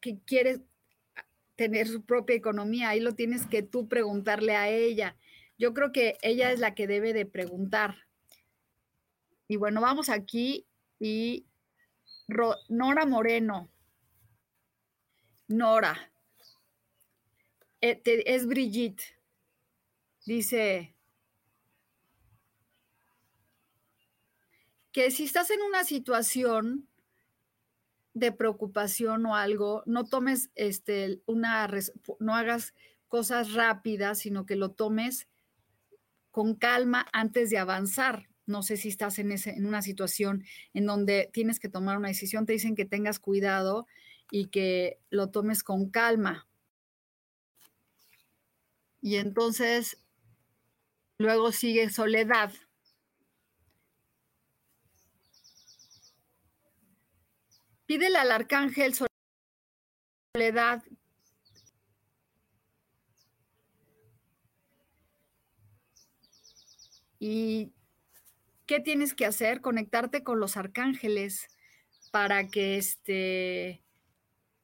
que 0.00 0.18
quiere 0.26 0.60
tener 1.56 1.88
su 1.88 2.04
propia 2.04 2.36
economía. 2.36 2.90
Ahí 2.90 3.00
lo 3.00 3.14
tienes 3.14 3.46
que 3.46 3.62
tú 3.62 3.88
preguntarle 3.88 4.54
a 4.54 4.68
ella. 4.68 5.16
Yo 5.56 5.72
creo 5.72 5.92
que 5.92 6.18
ella 6.20 6.52
es 6.52 6.60
la 6.60 6.74
que 6.74 6.86
debe 6.86 7.14
de 7.14 7.24
preguntar. 7.24 7.96
Y 9.48 9.56
bueno, 9.56 9.80
vamos 9.80 10.10
aquí 10.10 10.66
y 10.98 11.46
Nora 12.68 13.06
Moreno. 13.06 13.70
Nora. 15.48 16.13
Eh, 17.86 18.00
es 18.24 18.46
Brigitte. 18.46 19.02
Dice 20.24 20.94
que 24.90 25.10
si 25.10 25.24
estás 25.24 25.50
en 25.50 25.60
una 25.60 25.84
situación 25.84 26.88
de 28.14 28.32
preocupación 28.32 29.26
o 29.26 29.36
algo, 29.36 29.82
no 29.84 30.06
tomes 30.06 30.50
este, 30.54 31.20
una, 31.26 31.68
no 32.20 32.34
hagas 32.34 32.72
cosas 33.08 33.52
rápidas, 33.52 34.20
sino 34.20 34.46
que 34.46 34.56
lo 34.56 34.70
tomes 34.70 35.28
con 36.30 36.54
calma 36.54 37.06
antes 37.12 37.50
de 37.50 37.58
avanzar. 37.58 38.30
No 38.46 38.62
sé 38.62 38.78
si 38.78 38.88
estás 38.88 39.18
en, 39.18 39.30
ese, 39.30 39.50
en 39.50 39.66
una 39.66 39.82
situación 39.82 40.44
en 40.72 40.86
donde 40.86 41.28
tienes 41.34 41.60
que 41.60 41.68
tomar 41.68 41.98
una 41.98 42.08
decisión, 42.08 42.46
te 42.46 42.54
dicen 42.54 42.76
que 42.76 42.86
tengas 42.86 43.18
cuidado 43.18 43.86
y 44.30 44.46
que 44.46 44.98
lo 45.10 45.28
tomes 45.28 45.62
con 45.62 45.90
calma. 45.90 46.48
Y 49.04 49.16
entonces, 49.16 49.98
luego 51.18 51.52
sigue 51.52 51.90
soledad. 51.90 52.54
Pídele 57.84 58.16
al 58.16 58.32
arcángel 58.32 58.94
soledad 60.32 60.82
¿Y 67.18 67.74
qué 68.64 68.80
tienes 68.80 69.12
que 69.12 69.26
hacer? 69.26 69.60
Conectarte 69.60 70.22
con 70.22 70.40
los 70.40 70.56
arcángeles 70.56 71.48
para 72.10 72.48
que 72.48 72.78
este 72.78 73.82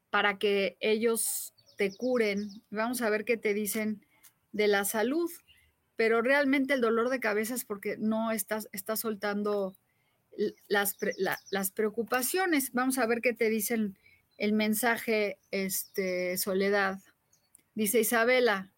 para 0.09 0.39
que 0.39 0.79
ellos 0.81 1.53
te 1.77 1.95
curen. 1.95 2.49
Vamos 2.71 3.03
a 3.03 3.11
ver 3.11 3.27
qué 3.27 3.37
te 3.37 3.53
dicen 3.53 4.07
de 4.53 4.69
la 4.69 4.85
salud, 4.85 5.31
pero 5.97 6.23
realmente 6.23 6.75
el 6.75 6.81
dolor 6.81 7.09
de 7.09 7.21
cabeza 7.21 7.55
es 7.55 7.65
porque 7.65 7.97
no 7.99 8.31
estás, 8.31 8.69
soltando 8.97 9.77
las, 10.69 10.97
las 11.51 11.71
preocupaciones. 11.71 12.73
Vamos 12.73 12.99
a 12.99 13.07
ver 13.07 13.21
qué 13.21 13.33
te 13.33 13.51
dicen 13.51 13.99
el 14.39 14.53
mensaje, 14.53 15.39
este, 15.51 16.39
Soledad. 16.39 16.99
Dice 17.75 18.01
Isabela, 18.01 18.73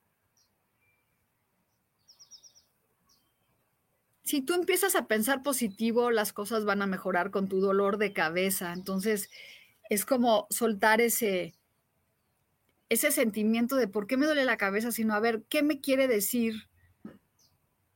si 4.32 4.40
tú 4.40 4.54
empiezas 4.54 4.94
a 4.96 5.06
pensar 5.06 5.42
positivo, 5.42 6.10
las 6.10 6.32
cosas 6.32 6.64
van 6.64 6.82
a 6.82 6.86
mejorar 6.86 7.30
con 7.30 7.48
tu 7.48 7.60
dolor 7.60 7.98
de 7.98 8.12
cabeza. 8.12 8.72
Entonces, 8.72 9.30
es 9.90 10.06
como 10.06 10.46
soltar 10.48 11.00
ese, 11.00 11.54
ese 12.92 13.10
sentimiento 13.10 13.76
de 13.76 13.88
por 13.88 14.06
qué 14.06 14.18
me 14.18 14.26
duele 14.26 14.44
la 14.44 14.58
cabeza, 14.58 14.92
sino 14.92 15.14
a 15.14 15.20
ver, 15.20 15.44
¿qué 15.48 15.62
me 15.62 15.80
quiere 15.80 16.08
decir 16.08 16.68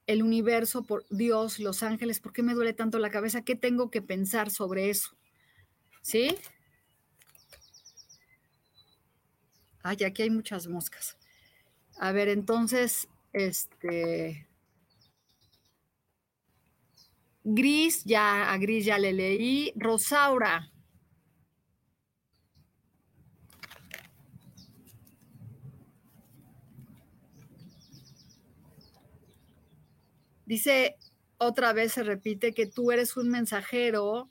el 0.07 0.23
universo, 0.23 0.85
por 0.85 1.05
Dios, 1.11 1.59
los 1.59 1.83
ángeles? 1.83 2.19
¿Por 2.19 2.33
qué 2.33 2.43
me 2.43 2.55
duele 2.55 2.73
tanto 2.73 2.99
la 2.99 3.11
cabeza? 3.11 3.45
¿Qué 3.45 3.57
tengo 3.57 3.91
que 3.91 4.01
pensar 4.01 4.51
sobre 4.51 4.89
eso? 4.89 5.11
¿Sí? 6.01 6.35
Ay, 9.83 10.03
aquí 10.03 10.23
hay 10.23 10.31
muchas 10.31 10.67
moscas. 10.67 11.19
A 11.99 12.13
ver, 12.13 12.29
entonces, 12.29 13.07
este, 13.35 14.49
Gris, 17.45 18.03
ya 18.05 18.51
a 18.51 18.57
Gris 18.57 18.87
ya 18.87 18.99
le 18.99 19.13
leí. 19.13 19.75
Rosaura. 19.77 20.73
Dice, 30.47 30.97
otra 31.39 31.73
vez 31.73 31.93
se 31.93 32.05
repite 32.05 32.55
que 32.55 32.67
tú 32.67 32.93
eres 32.93 33.17
un 33.17 33.29
mensajero 33.29 34.31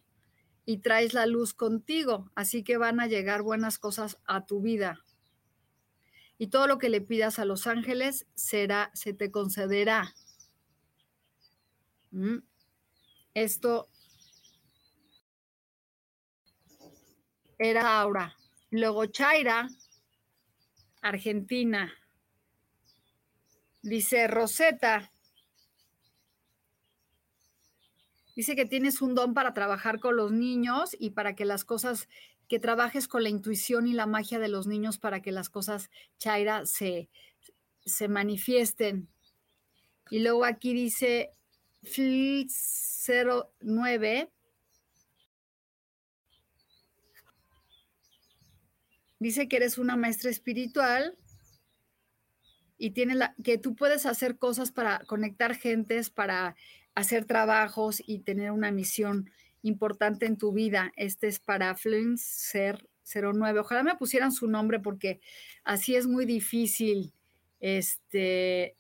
y 0.65 0.77
traes 0.77 1.13
la 1.13 1.27
luz 1.27 1.53
contigo, 1.53 2.31
así 2.33 2.63
que 2.63 2.77
van 2.77 2.99
a 2.99 3.07
llegar 3.07 3.43
buenas 3.43 3.77
cosas 3.77 4.17
a 4.25 4.45
tu 4.45 4.61
vida. 4.61 5.05
Y 6.37 6.47
todo 6.47 6.67
lo 6.67 6.79
que 6.79 6.89
le 6.89 7.01
pidas 7.01 7.37
a 7.37 7.45
los 7.45 7.67
ángeles 7.67 8.25
será, 8.33 8.91
se 8.93 9.13
te 9.13 9.29
concederá. 9.29 10.15
¿Mm? 12.11 12.37
Esto 13.33 13.89
era 17.57 17.99
Aura. 17.99 18.35
Luego 18.71 19.05
Chaira, 19.05 19.67
Argentina. 21.01 21.93
Dice 23.81 24.27
Rosetta. 24.27 25.11
Dice 28.35 28.55
que 28.55 28.65
tienes 28.65 29.01
un 29.01 29.15
don 29.15 29.33
para 29.33 29.53
trabajar 29.53 29.99
con 29.99 30.17
los 30.17 30.31
niños 30.31 30.95
y 30.99 31.11
para 31.11 31.35
que 31.35 31.45
las 31.45 31.63
cosas, 31.63 32.09
que 32.47 32.59
trabajes 32.59 33.07
con 33.07 33.23
la 33.23 33.29
intuición 33.29 33.87
y 33.87 33.93
la 33.93 34.05
magia 34.05 34.39
de 34.39 34.49
los 34.49 34.67
niños 34.67 34.97
para 34.97 35.21
que 35.21 35.31
las 35.31 35.49
cosas, 35.49 35.89
Chaira, 36.19 36.65
se, 36.65 37.09
se 37.85 38.07
manifiesten. 38.07 39.07
Y 40.09 40.19
luego 40.19 40.45
aquí 40.45 40.73
dice 40.73 41.31
Flitz 41.83 43.05
09 43.61 44.29
dice 49.19 49.47
que 49.47 49.55
eres 49.55 49.77
una 49.77 49.95
maestra 49.95 50.29
espiritual 50.29 51.17
y 52.77 52.91
tiene 52.91 53.15
la, 53.15 53.35
que 53.43 53.57
tú 53.57 53.75
puedes 53.75 54.05
hacer 54.05 54.37
cosas 54.37 54.71
para 54.71 54.99
conectar 55.05 55.55
gentes, 55.55 56.09
para 56.09 56.55
hacer 56.93 57.25
trabajos 57.25 58.01
y 58.05 58.19
tener 58.19 58.51
una 58.51 58.71
misión 58.71 59.29
importante 59.61 60.25
en 60.25 60.37
tu 60.37 60.51
vida. 60.51 60.91
Este 60.95 61.27
es 61.27 61.39
para 61.39 61.75
Flinser 61.75 62.87
09. 63.03 63.59
Ojalá 63.59 63.83
me 63.83 63.95
pusieran 63.95 64.31
su 64.31 64.47
nombre 64.47 64.79
porque 64.79 65.19
así 65.63 65.95
es 65.95 66.07
muy 66.07 66.25
difícil. 66.25 67.13
Este, 67.59 68.75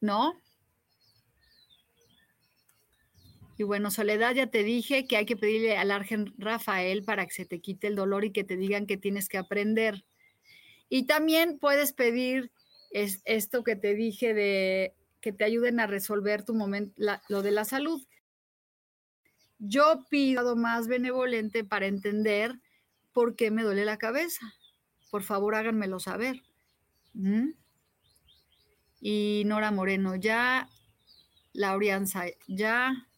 ¿no? 0.00 0.40
Y 3.56 3.64
bueno, 3.64 3.90
Soledad, 3.90 4.34
ya 4.34 4.46
te 4.46 4.62
dije 4.62 5.08
que 5.08 5.16
hay 5.16 5.26
que 5.26 5.36
pedirle 5.36 5.76
al 5.76 5.90
Argen 5.90 6.32
Rafael 6.38 7.02
para 7.02 7.26
que 7.26 7.32
se 7.32 7.44
te 7.44 7.60
quite 7.60 7.88
el 7.88 7.96
dolor 7.96 8.24
y 8.24 8.30
que 8.30 8.44
te 8.44 8.56
digan 8.56 8.86
que 8.86 8.96
tienes 8.96 9.28
que 9.28 9.38
aprender. 9.38 10.04
Y 10.88 11.04
también 11.04 11.58
puedes 11.58 11.92
pedir 11.92 12.50
es, 12.90 13.20
esto 13.24 13.62
que 13.64 13.76
te 13.76 13.94
dije 13.94 14.34
de 14.34 14.94
que 15.20 15.32
te 15.32 15.44
ayuden 15.44 15.80
a 15.80 15.86
resolver 15.86 16.44
tu 16.44 16.54
momento, 16.54 16.94
lo 17.28 17.42
de 17.42 17.50
la 17.50 17.64
salud. 17.64 18.02
Yo 19.58 20.04
pido 20.08 20.54
más 20.56 20.86
benevolente 20.86 21.64
para 21.64 21.86
entender 21.86 22.54
por 23.12 23.34
qué 23.34 23.50
me 23.50 23.64
duele 23.64 23.84
la 23.84 23.98
cabeza. 23.98 24.54
Por 25.10 25.22
favor, 25.22 25.54
háganmelo 25.54 25.98
saber. 25.98 26.42
¿Mm? 27.14 27.50
Y 29.00 29.42
Nora 29.46 29.72
Moreno, 29.72 30.14
ya. 30.14 30.68
Laurianza, 31.52 32.26
ya. 32.46 33.08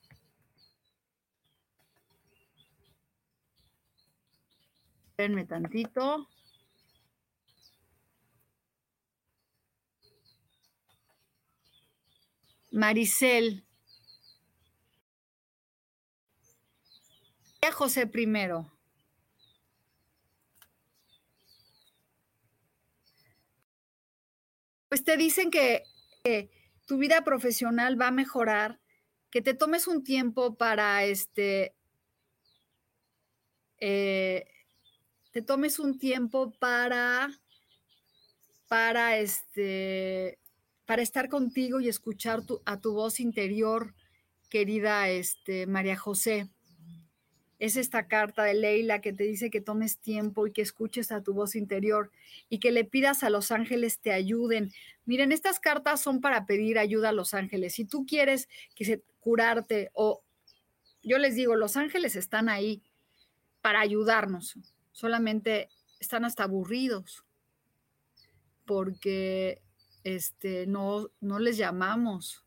Espérenme 5.10 5.44
tantito. 5.44 6.28
Maricel. 12.70 13.64
José 17.80 18.06
primero. 18.06 18.70
Pues 24.88 25.04
te 25.04 25.16
dicen 25.16 25.50
que, 25.50 25.84
tu 26.86 26.98
vida 26.98 27.22
profesional 27.22 27.98
va 27.98 28.08
a 28.08 28.10
mejorar, 28.10 28.80
que 29.30 29.40
te 29.40 29.54
tomes 29.54 29.86
un 29.86 30.02
tiempo 30.02 30.56
para 30.56 31.04
este 31.04 31.74
eh, 33.78 34.44
te 35.32 35.40
tomes 35.40 35.78
un 35.78 35.98
tiempo 35.98 36.52
para, 36.58 37.30
para, 38.68 39.16
este, 39.16 40.38
para 40.90 41.02
estar 41.02 41.28
contigo 41.28 41.78
y 41.78 41.88
escuchar 41.88 42.42
a 42.64 42.80
tu 42.80 42.94
voz 42.94 43.20
interior, 43.20 43.94
querida 44.48 45.08
este, 45.08 45.68
María 45.68 45.96
José. 45.96 46.50
Es 47.60 47.76
esta 47.76 48.08
carta 48.08 48.42
de 48.42 48.54
Leila 48.54 49.00
que 49.00 49.12
te 49.12 49.22
dice 49.22 49.50
que 49.50 49.60
tomes 49.60 49.98
tiempo 49.98 50.48
y 50.48 50.52
que 50.52 50.62
escuches 50.62 51.12
a 51.12 51.22
tu 51.22 51.32
voz 51.32 51.54
interior 51.54 52.10
y 52.48 52.58
que 52.58 52.72
le 52.72 52.82
pidas 52.82 53.22
a 53.22 53.30
los 53.30 53.52
ángeles 53.52 54.00
te 54.00 54.12
ayuden. 54.12 54.72
Miren, 55.04 55.30
estas 55.30 55.60
cartas 55.60 56.00
son 56.00 56.20
para 56.20 56.44
pedir 56.44 56.76
ayuda 56.76 57.10
a 57.10 57.12
los 57.12 57.34
ángeles. 57.34 57.74
Si 57.74 57.84
tú 57.84 58.04
quieres 58.04 58.48
que 58.74 58.84
se 58.84 59.00
curarte 59.20 59.92
o 59.92 60.24
yo 61.04 61.18
les 61.18 61.36
digo, 61.36 61.54
los 61.54 61.76
ángeles 61.76 62.16
están 62.16 62.48
ahí 62.48 62.82
para 63.60 63.78
ayudarnos 63.78 64.58
solamente 64.90 65.68
están 66.00 66.24
hasta 66.24 66.42
aburridos 66.42 67.24
porque 68.64 69.62
este, 70.04 70.66
no, 70.66 71.10
no 71.20 71.38
les 71.38 71.56
llamamos. 71.56 72.44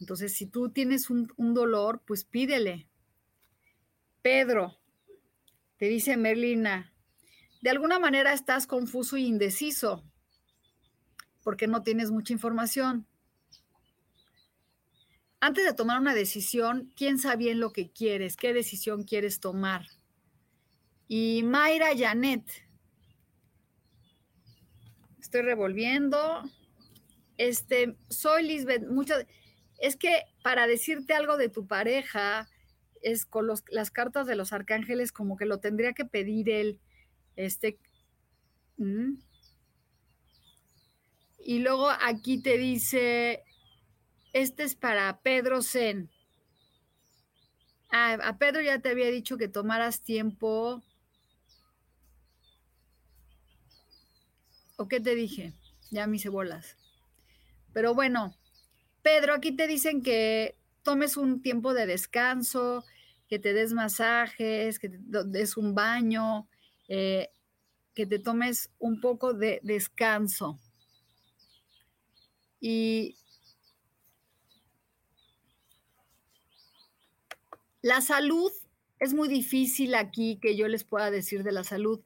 Entonces, 0.00 0.34
si 0.34 0.46
tú 0.46 0.70
tienes 0.70 1.08
un, 1.10 1.28
dolor, 1.36 2.02
pues 2.06 2.24
pídele. 2.24 2.88
Pedro, 4.22 4.78
te 5.76 5.86
dice 5.86 6.16
Merlina, 6.16 6.92
de 7.62 7.70
alguna 7.70 7.98
manera 7.98 8.32
estás 8.32 8.66
confuso 8.66 9.16
e 9.16 9.20
indeciso 9.20 10.04
porque 11.42 11.66
no 11.66 11.82
tienes 11.82 12.10
mucha 12.10 12.32
información. 12.32 13.06
Antes 15.40 15.64
de 15.64 15.74
tomar 15.74 16.00
una 16.00 16.14
decisión, 16.14 16.90
piensa 16.96 17.36
bien 17.36 17.60
lo 17.60 17.70
que 17.72 17.90
quieres, 17.90 18.36
qué 18.36 18.54
decisión 18.54 19.04
quieres 19.04 19.40
tomar. 19.40 19.86
Y 21.06 21.42
Mayra 21.44 21.96
Janet, 21.96 22.44
estoy 25.34 25.42
revolviendo. 25.42 26.42
Este, 27.38 27.96
soy 28.08 28.44
Lisbeth, 28.44 28.86
muchas, 28.86 29.26
es 29.78 29.96
que 29.96 30.22
para 30.44 30.68
decirte 30.68 31.12
algo 31.12 31.36
de 31.36 31.48
tu 31.48 31.66
pareja, 31.66 32.48
es 33.02 33.26
con 33.26 33.48
las 33.48 33.90
cartas 33.90 34.28
de 34.28 34.36
los 34.36 34.52
arcángeles, 34.52 35.10
como 35.10 35.36
que 35.36 35.44
lo 35.44 35.58
tendría 35.58 35.92
que 35.92 36.04
pedir 36.04 36.48
él. 36.50 36.78
Este. 37.34 37.78
Y 41.40 41.58
luego 41.58 41.90
aquí 41.90 42.40
te 42.40 42.56
dice, 42.56 43.42
este 44.32 44.62
es 44.62 44.76
para 44.76 45.20
Pedro 45.20 45.62
Zen. 45.62 46.10
Ah, 47.90 48.18
a 48.22 48.38
Pedro 48.38 48.60
ya 48.60 48.78
te 48.78 48.90
había 48.90 49.10
dicho 49.10 49.36
que 49.36 49.48
tomaras 49.48 50.00
tiempo. 50.00 50.80
¿O 54.76 54.88
qué 54.88 55.00
te 55.00 55.14
dije? 55.14 55.52
Ya 55.90 56.06
me 56.06 56.16
hice 56.16 56.28
bolas. 56.28 56.76
Pero 57.72 57.94
bueno, 57.94 58.36
Pedro, 59.02 59.34
aquí 59.34 59.52
te 59.52 59.66
dicen 59.66 60.02
que 60.02 60.56
tomes 60.82 61.16
un 61.16 61.42
tiempo 61.42 61.74
de 61.74 61.86
descanso, 61.86 62.84
que 63.28 63.38
te 63.38 63.52
des 63.52 63.72
masajes, 63.72 64.78
que 64.78 64.88
te 64.88 64.98
des 65.24 65.56
un 65.56 65.74
baño, 65.74 66.48
eh, 66.88 67.30
que 67.94 68.06
te 68.06 68.18
tomes 68.18 68.70
un 68.78 69.00
poco 69.00 69.32
de 69.34 69.60
descanso. 69.62 70.58
Y 72.60 73.16
la 77.82 78.00
salud 78.00 78.50
es 78.98 79.12
muy 79.12 79.28
difícil 79.28 79.94
aquí 79.94 80.38
que 80.40 80.56
yo 80.56 80.66
les 80.68 80.84
pueda 80.84 81.10
decir 81.10 81.42
de 81.42 81.52
la 81.52 81.64
salud. 81.64 82.00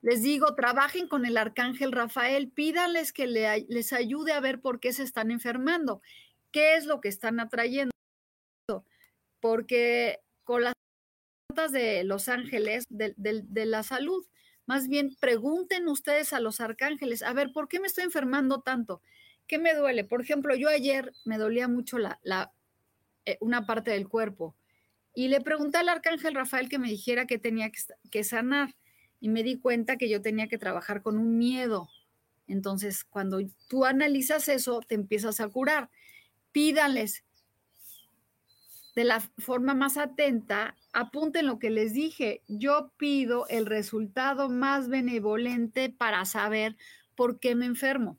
Les 0.00 0.22
digo, 0.22 0.54
trabajen 0.54 1.08
con 1.08 1.26
el 1.26 1.36
arcángel 1.36 1.92
Rafael, 1.92 2.50
pídanles 2.50 3.12
que 3.12 3.26
les 3.26 3.92
ayude 3.92 4.32
a 4.32 4.40
ver 4.40 4.60
por 4.60 4.80
qué 4.80 4.92
se 4.92 5.02
están 5.02 5.30
enfermando, 5.30 6.02
qué 6.52 6.76
es 6.76 6.86
lo 6.86 7.00
que 7.00 7.08
están 7.08 7.40
atrayendo. 7.40 7.90
Porque 9.40 10.20
con 10.44 10.62
las 10.64 10.74
cartas 11.48 11.72
de 11.72 12.04
los 12.04 12.28
ángeles 12.28 12.84
de, 12.88 13.66
la 13.66 13.82
salud, 13.82 14.24
más 14.66 14.88
bien 14.88 15.16
pregunten 15.20 15.88
ustedes 15.88 16.32
a 16.32 16.40
los 16.40 16.60
arcángeles, 16.60 17.22
a 17.22 17.32
ver, 17.32 17.52
¿por 17.52 17.68
qué 17.68 17.80
me 17.80 17.86
estoy 17.86 18.04
enfermando 18.04 18.60
tanto? 18.60 19.02
¿Qué 19.46 19.58
me 19.58 19.74
duele? 19.74 20.04
Por 20.04 20.20
ejemplo, 20.20 20.54
yo 20.54 20.68
ayer 20.68 21.12
me 21.24 21.38
dolía 21.38 21.68
mucho 21.68 21.98
la, 21.98 22.20
eh, 23.24 23.38
una 23.40 23.66
parte 23.66 23.90
del 23.90 24.08
cuerpo 24.08 24.54
y 25.14 25.28
le 25.28 25.40
pregunté 25.40 25.78
al 25.78 25.88
arcángel 25.88 26.34
Rafael 26.34 26.68
que 26.68 26.78
me 26.78 26.88
dijera 26.88 27.26
que 27.26 27.38
tenía 27.38 27.70
que, 28.10 28.24
sanar 28.24 28.74
y 29.20 29.28
me 29.28 29.42
di 29.42 29.58
cuenta 29.58 29.96
que 29.96 30.08
yo 30.08 30.22
tenía 30.22 30.48
que 30.48 30.58
trabajar 30.58 31.02
con 31.02 31.18
un 31.18 31.38
miedo. 31.38 31.88
Entonces, 32.46 33.04
cuando 33.04 33.38
tú 33.68 33.84
analizas 33.84 34.48
eso, 34.48 34.80
te 34.80 34.94
empiezas 34.94 35.40
a 35.40 35.48
curar. 35.48 35.90
Pídanles 36.52 37.24
de 38.94 39.04
la 39.04 39.20
forma 39.38 39.74
más 39.74 39.96
atenta, 39.96 40.76
apunten 40.92 41.46
lo 41.46 41.58
que 41.58 41.70
les 41.70 41.92
dije. 41.92 42.42
Yo 42.48 42.92
pido 42.96 43.46
el 43.48 43.66
resultado 43.66 44.48
más 44.48 44.88
benevolente 44.88 45.90
para 45.90 46.24
saber 46.24 46.76
por 47.14 47.38
qué 47.38 47.54
me 47.54 47.66
enfermo 47.66 48.18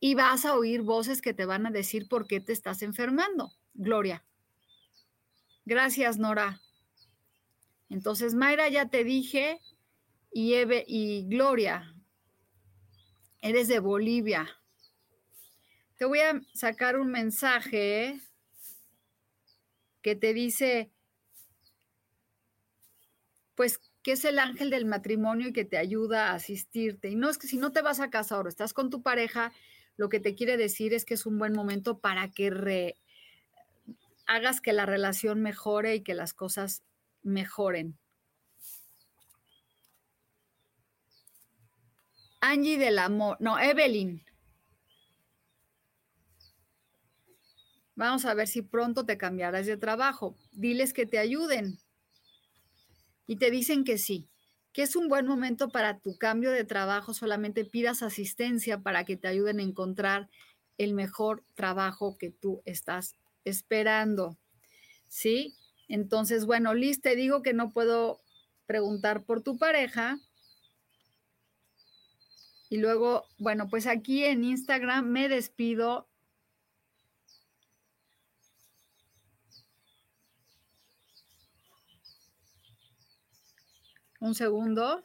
y 0.00 0.14
vas 0.14 0.44
a 0.44 0.54
oír 0.54 0.82
voces 0.82 1.22
que 1.22 1.34
te 1.34 1.46
van 1.46 1.66
a 1.66 1.70
decir 1.70 2.08
por 2.08 2.26
qué 2.26 2.40
te 2.40 2.52
estás 2.52 2.82
enfermando. 2.82 3.52
Gloria. 3.74 4.24
Gracias, 5.64 6.18
Nora. 6.18 6.60
Entonces, 7.90 8.34
Mayra, 8.34 8.68
ya 8.68 8.88
te 8.88 9.04
dije, 9.04 9.60
y, 10.32 10.54
Eve, 10.54 10.84
y 10.86 11.26
Gloria, 11.28 11.94
eres 13.40 13.68
de 13.68 13.80
Bolivia. 13.80 14.48
Te 15.96 16.04
voy 16.04 16.20
a 16.20 16.40
sacar 16.54 16.98
un 16.98 17.10
mensaje 17.10 18.20
que 20.02 20.14
te 20.14 20.32
dice, 20.32 20.90
pues, 23.54 23.80
que 24.02 24.12
es 24.12 24.24
el 24.24 24.38
ángel 24.38 24.70
del 24.70 24.86
matrimonio 24.86 25.48
y 25.48 25.52
que 25.52 25.64
te 25.64 25.76
ayuda 25.76 26.30
a 26.30 26.34
asistirte. 26.34 27.10
Y 27.10 27.16
no 27.16 27.28
es 27.28 27.36
que 27.36 27.48
si 27.48 27.58
no 27.58 27.72
te 27.72 27.82
vas 27.82 28.00
a 28.00 28.10
casa 28.10 28.36
ahora, 28.36 28.48
estás 28.48 28.72
con 28.72 28.90
tu 28.90 29.02
pareja, 29.02 29.52
lo 29.96 30.08
que 30.08 30.20
te 30.20 30.34
quiere 30.34 30.56
decir 30.56 30.94
es 30.94 31.04
que 31.04 31.14
es 31.14 31.26
un 31.26 31.38
buen 31.38 31.52
momento 31.52 31.98
para 31.98 32.30
que 32.30 32.94
hagas 34.26 34.60
que 34.60 34.72
la 34.72 34.86
relación 34.86 35.42
mejore 35.42 35.96
y 35.96 36.02
que 36.02 36.14
las 36.14 36.32
cosas 36.32 36.84
mejoren. 37.22 37.98
Angie 42.40 42.78
del 42.78 42.98
amor, 42.98 43.36
no, 43.40 43.58
Evelyn. 43.58 44.22
Vamos 47.94 48.24
a 48.24 48.34
ver 48.34 48.46
si 48.46 48.62
pronto 48.62 49.04
te 49.04 49.18
cambiarás 49.18 49.66
de 49.66 49.76
trabajo. 49.76 50.36
Diles 50.52 50.92
que 50.92 51.04
te 51.04 51.18
ayuden. 51.18 51.78
Y 53.26 53.36
te 53.36 53.50
dicen 53.50 53.84
que 53.84 53.98
sí 53.98 54.28
que 54.78 54.84
es 54.84 54.94
un 54.94 55.08
buen 55.08 55.26
momento 55.26 55.70
para 55.70 55.98
tu 55.98 56.16
cambio 56.18 56.52
de 56.52 56.62
trabajo, 56.62 57.12
solamente 57.12 57.64
pidas 57.64 58.04
asistencia 58.04 58.80
para 58.80 59.04
que 59.04 59.16
te 59.16 59.26
ayuden 59.26 59.58
a 59.58 59.64
encontrar 59.64 60.28
el 60.76 60.94
mejor 60.94 61.42
trabajo 61.56 62.16
que 62.16 62.30
tú 62.30 62.62
estás 62.64 63.16
esperando. 63.44 64.38
¿Sí? 65.08 65.56
Entonces, 65.88 66.46
bueno, 66.46 66.74
Liz, 66.74 67.00
te 67.00 67.16
digo 67.16 67.42
que 67.42 67.54
no 67.54 67.72
puedo 67.72 68.20
preguntar 68.66 69.24
por 69.24 69.42
tu 69.42 69.58
pareja. 69.58 70.20
Y 72.70 72.78
luego, 72.78 73.24
bueno, 73.38 73.68
pues 73.68 73.86
aquí 73.86 74.24
en 74.24 74.44
Instagram 74.44 75.06
me 75.06 75.28
despido 75.28 76.08
Un 84.20 84.34
segundo. 84.34 85.04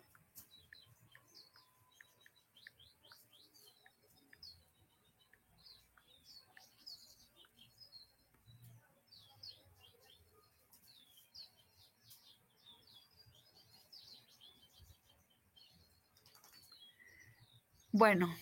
Bueno, 17.96 18.36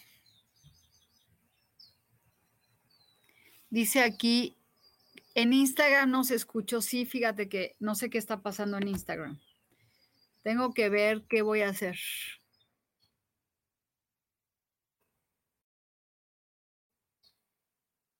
dice 3.69 3.99
aquí, 4.01 4.57
en 5.35 5.51
Instagram 5.51 6.09
no 6.09 6.23
se 6.23 6.35
escuchó, 6.35 6.81
sí, 6.81 7.05
fíjate 7.05 7.49
que 7.49 7.75
no 7.77 7.93
sé 7.95 8.09
qué 8.09 8.17
está 8.17 8.41
pasando 8.41 8.77
en 8.77 8.87
Instagram. 8.87 9.41
Tengo 10.41 10.73
que 10.73 10.87
ver 10.87 11.23
qué 11.27 11.41
voy 11.41 11.63
a 11.63 11.69
hacer. 11.69 11.97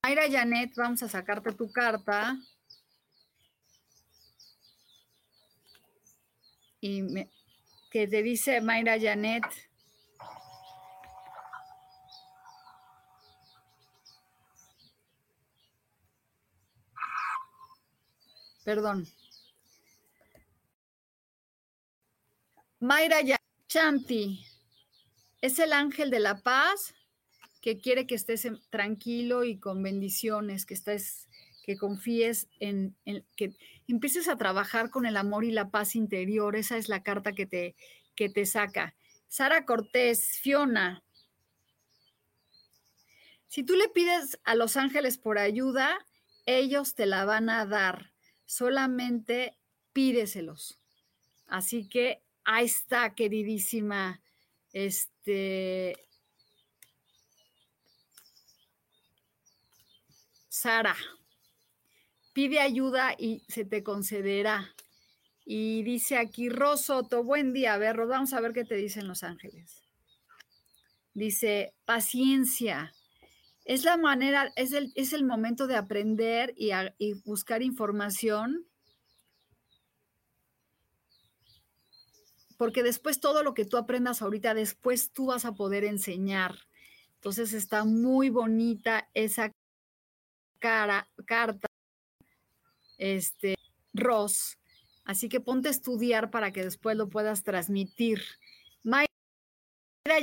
Mayra 0.04 0.30
Janet, 0.30 0.74
vamos 0.76 1.02
a 1.02 1.08
sacarte 1.08 1.54
tu 1.54 1.72
carta. 1.72 2.38
Y 6.82 7.04
que 7.89 8.06
te 8.06 8.22
dice 8.22 8.60
Mayra 8.60 9.00
Janet. 9.00 9.71
Perdón. 18.63 19.08
Mayra 22.80 23.17
Chanti 23.67 24.43
es 25.41 25.60
el 25.60 25.74
ángel 25.74 26.10
de 26.10 26.19
la 26.19 26.41
paz 26.41 26.93
que 27.62 27.78
quiere 27.78 28.08
que 28.08 28.15
estés 28.15 28.47
tranquilo 28.69 29.43
y 29.43 29.60
con 29.60 29.84
bendiciones, 29.84 30.65
que 30.65 30.74
estés, 30.74 31.28
que 31.63 31.78
confíes 31.78 32.47
en, 32.60 32.95
que 33.36 33.56
empieces 33.88 34.28
a 34.28 34.38
trabajar 34.38 34.89
con 34.89 35.06
el 35.06 35.15
amor 35.15 35.45
y 35.45 35.52
la 35.52 35.69
paz 35.69 35.95
interior. 35.95 36.56
Esa 36.56 36.78
es 36.78 36.89
la 36.89 37.04
carta 37.04 37.34
que 37.34 37.45
te, 37.45 37.76
que 38.15 38.30
te 38.30 38.45
saca. 38.45 38.95
Sara 39.28 39.65
Cortés, 39.65 40.39
Fiona. 40.39 41.04
Si 43.47 43.63
tú 43.63 43.76
le 43.76 43.89
pides 43.89 44.39
a 44.43 44.56
los 44.56 44.76
ángeles 44.76 45.17
por 45.17 45.38
ayuda, 45.38 46.00
ellos 46.45 46.95
te 46.95 47.06
la 47.06 47.26
van 47.26 47.50
a 47.50 47.65
dar. 47.65 48.11
Solamente 48.52 49.58
pídeselos. 49.94 50.78
Así 51.48 51.88
que 51.88 52.22
ahí 52.44 52.66
está, 52.66 53.16
queridísima, 53.16 54.22
este, 54.74 55.96
Sara, 60.50 60.98
pide 62.34 62.60
ayuda 62.60 63.16
y 63.18 63.42
se 63.48 63.64
te 63.64 63.84
concederá. 63.84 64.76
Y 65.46 65.84
dice 65.84 66.18
aquí, 66.18 66.50
Rosoto, 66.50 67.24
buen 67.24 67.54
día, 67.54 67.76
a 67.76 67.78
vamos 68.06 68.34
a 68.34 68.42
ver 68.42 68.52
qué 68.52 68.66
te 68.66 68.76
dicen 68.76 69.08
los 69.08 69.24
ángeles. 69.24 69.82
Dice, 71.14 71.74
paciencia. 71.86 72.94
Es 73.65 73.86
la 73.86 73.97
manera, 73.97 74.52
es 74.56 74.74
el, 74.74 74.91
es 74.95 75.13
el 75.13 75.24
momento 75.24 75.67
de 75.67 75.76
aprender 75.76 76.54
y, 76.58 76.71
y 76.97 77.13
buscar 77.24 77.62
información 77.62 78.65
porque 82.62 82.84
después 82.84 83.19
todo 83.19 83.41
lo 83.41 83.56
que 83.56 83.65
tú 83.65 83.76
aprendas 83.76 84.21
ahorita, 84.21 84.54
después 84.54 85.12
tú 85.13 85.26
vas 85.26 85.45
a 85.45 85.54
poder 85.54 85.84
enseñar. 85.84 86.60
Entonces 87.15 87.54
está 87.54 87.86
muy 87.86 88.30
bonita 88.30 89.10
esa 89.15 89.52
cara, 90.60 91.10
carta, 91.26 91.67
este, 93.00 93.56
Ross. 93.95 94.60
Así 95.06 95.28
que 95.28 95.39
ponte 95.39 95.69
a 95.69 95.71
estudiar 95.71 96.30
para 96.30 96.54
que 96.54 96.63
después 96.63 96.95
lo 96.95 97.10
puedas 97.10 97.41
transmitir. 97.41 98.21
Mayra 98.84 99.08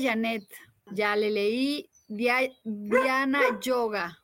Janet, 0.01 0.49
ya 0.93 1.17
le 1.17 1.33
leí. 1.33 1.91
Diana 2.09 3.61
Yoga. 3.61 4.19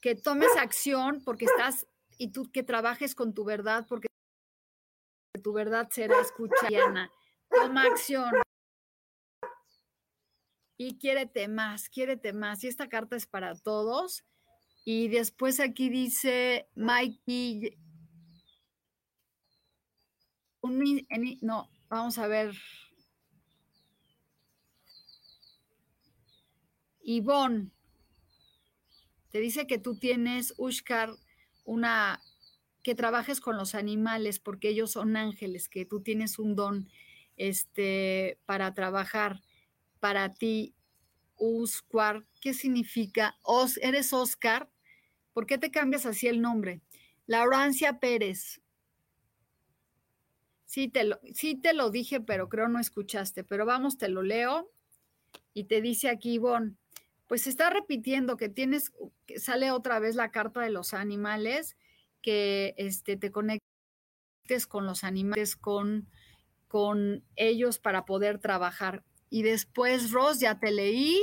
Que 0.00 0.14
tomes 0.14 0.56
acción 0.56 1.22
porque 1.24 1.44
estás 1.44 1.86
y 2.16 2.32
tú 2.32 2.50
que 2.50 2.62
trabajes 2.62 3.14
con 3.14 3.34
tu 3.34 3.44
verdad 3.44 3.86
porque 3.88 4.08
tu 5.42 5.52
verdad 5.52 5.88
será 5.90 6.20
escuchada. 6.20 7.10
Toma 7.50 7.82
acción. 7.82 8.30
Y 10.78 10.96
quiérete 10.98 11.48
más, 11.48 11.90
quiérete 11.90 12.32
más. 12.32 12.64
Y 12.64 12.68
esta 12.68 12.88
carta 12.88 13.16
es 13.16 13.26
para 13.26 13.54
todos. 13.54 14.24
Y 14.84 15.08
después 15.08 15.60
aquí 15.60 15.90
dice 15.90 16.68
Mikey. 16.74 17.76
no, 21.42 21.68
vamos 21.90 22.16
a 22.18 22.26
ver. 22.26 22.56
Ivonne, 27.02 27.70
te 29.30 29.40
dice 29.40 29.66
que 29.66 29.78
tú 29.78 29.96
tienes, 29.96 30.54
Ushkar, 30.56 31.10
una 31.64 32.20
que 32.82 32.94
trabajes 32.94 33.40
con 33.40 33.56
los 33.56 33.74
animales 33.74 34.38
porque 34.38 34.70
ellos 34.70 34.92
son 34.92 35.16
ángeles, 35.16 35.68
que 35.68 35.84
tú 35.84 36.00
tienes 36.00 36.38
un 36.38 36.56
don 36.56 36.88
este 37.36 38.38
para 38.46 38.72
trabajar 38.74 39.42
para 39.98 40.32
ti. 40.32 40.74
Oscar, 41.42 42.26
¿qué 42.42 42.52
significa? 42.52 43.38
Os, 43.42 43.78
¿Eres 43.78 44.12
Oscar? 44.12 44.70
¿Por 45.32 45.46
qué 45.46 45.56
te 45.56 45.70
cambias 45.70 46.04
así 46.04 46.28
el 46.28 46.42
nombre? 46.42 46.82
Laurancia 47.26 47.98
Pérez. 47.98 48.60
Sí 50.70 50.86
te, 50.86 51.02
lo, 51.02 51.18
sí 51.34 51.56
te 51.56 51.74
lo 51.74 51.90
dije, 51.90 52.20
pero 52.20 52.48
creo 52.48 52.68
no 52.68 52.78
escuchaste. 52.78 53.42
Pero 53.42 53.66
vamos, 53.66 53.98
te 53.98 54.08
lo 54.08 54.22
leo. 54.22 54.70
Y 55.52 55.64
te 55.64 55.80
dice 55.80 56.08
aquí, 56.08 56.34
Ivonne, 56.34 56.76
pues 57.26 57.48
está 57.48 57.70
repitiendo 57.70 58.36
que 58.36 58.48
tienes, 58.48 58.92
que 59.26 59.40
sale 59.40 59.72
otra 59.72 59.98
vez 59.98 60.14
la 60.14 60.30
carta 60.30 60.60
de 60.60 60.70
los 60.70 60.94
animales, 60.94 61.76
que 62.22 62.74
este, 62.76 63.16
te 63.16 63.32
conectes 63.32 64.68
con 64.68 64.86
los 64.86 65.02
animales, 65.02 65.56
con, 65.56 66.08
con 66.68 67.24
ellos 67.34 67.80
para 67.80 68.04
poder 68.04 68.38
trabajar. 68.38 69.02
Y 69.28 69.42
después, 69.42 70.12
Ross, 70.12 70.38
ya 70.38 70.60
te 70.60 70.70
leí 70.70 71.18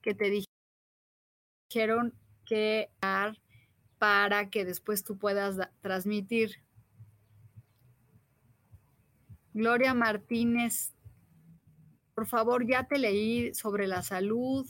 que 0.00 0.14
te 0.14 0.44
dijeron 1.70 2.14
que 2.46 2.90
para 3.98 4.48
que 4.48 4.64
después 4.64 5.04
tú 5.04 5.18
puedas 5.18 5.58
transmitir. 5.82 6.62
Gloria 9.54 9.94
Martínez, 9.94 10.92
por 12.14 12.26
favor, 12.26 12.66
ya 12.66 12.84
te 12.84 12.98
leí 12.98 13.54
sobre 13.54 13.86
la 13.86 14.02
salud. 14.02 14.66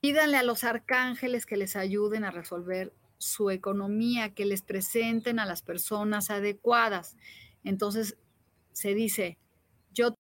Pídanle 0.00 0.36
a 0.36 0.42
los 0.42 0.62
arcángeles 0.62 1.46
que 1.46 1.56
les 1.56 1.74
ayuden 1.74 2.24
a 2.24 2.30
resolver 2.30 2.92
su 3.16 3.50
economía, 3.50 4.34
que 4.34 4.44
les 4.44 4.60
presenten 4.60 5.38
a 5.38 5.46
las 5.46 5.62
personas 5.62 6.28
adecuadas. 6.28 7.16
Entonces 7.64 8.18
se 8.72 8.94
dice, 8.94 9.38
yo 9.94 10.14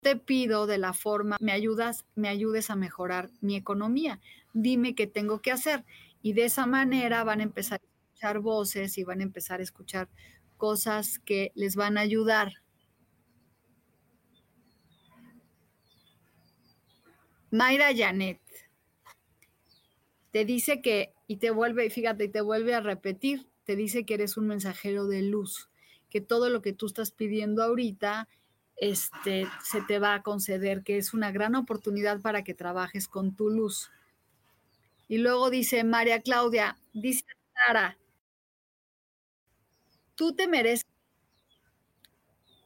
te 0.00 0.16
pido 0.16 0.66
de 0.66 0.78
la 0.78 0.94
forma, 0.94 1.36
me 1.38 1.52
ayudas, 1.52 2.06
me 2.14 2.28
ayudes 2.28 2.70
a 2.70 2.76
mejorar 2.76 3.30
mi 3.40 3.56
economía. 3.56 4.20
Dime 4.54 4.94
qué 4.94 5.06
tengo 5.06 5.42
que 5.42 5.52
hacer. 5.52 5.84
Y 6.22 6.32
de 6.32 6.46
esa 6.46 6.66
manera 6.66 7.24
van 7.24 7.40
a 7.40 7.44
empezar 7.44 7.80
voces 8.40 8.98
y 8.98 9.04
van 9.04 9.20
a 9.20 9.24
empezar 9.24 9.60
a 9.60 9.64
escuchar 9.64 10.08
cosas 10.56 11.18
que 11.18 11.52
les 11.54 11.76
van 11.76 11.98
a 11.98 12.02
ayudar. 12.02 12.52
Mayra 17.50 17.94
Janet 17.94 18.40
te 20.30 20.46
dice 20.46 20.80
que, 20.80 21.12
y 21.26 21.36
te 21.36 21.50
vuelve, 21.50 21.90
fíjate, 21.90 22.24
y 22.24 22.28
te 22.28 22.40
vuelve 22.40 22.74
a 22.74 22.80
repetir, 22.80 23.46
te 23.64 23.76
dice 23.76 24.04
que 24.04 24.14
eres 24.14 24.36
un 24.36 24.46
mensajero 24.46 25.06
de 25.06 25.22
luz, 25.22 25.68
que 26.08 26.20
todo 26.20 26.48
lo 26.48 26.62
que 26.62 26.72
tú 26.72 26.86
estás 26.86 27.10
pidiendo 27.10 27.62
ahorita 27.62 28.28
este, 28.76 29.46
se 29.62 29.82
te 29.82 29.98
va 29.98 30.14
a 30.14 30.22
conceder, 30.22 30.82
que 30.82 30.96
es 30.96 31.12
una 31.12 31.30
gran 31.30 31.54
oportunidad 31.54 32.20
para 32.20 32.42
que 32.42 32.54
trabajes 32.54 33.06
con 33.06 33.36
tu 33.36 33.50
luz. 33.50 33.90
Y 35.06 35.18
luego 35.18 35.50
dice 35.50 35.84
María 35.84 36.22
Claudia, 36.22 36.78
dice 36.94 37.24
Sara, 37.54 37.98
tú 40.22 40.36
te 40.36 40.46
mereces 40.46 40.86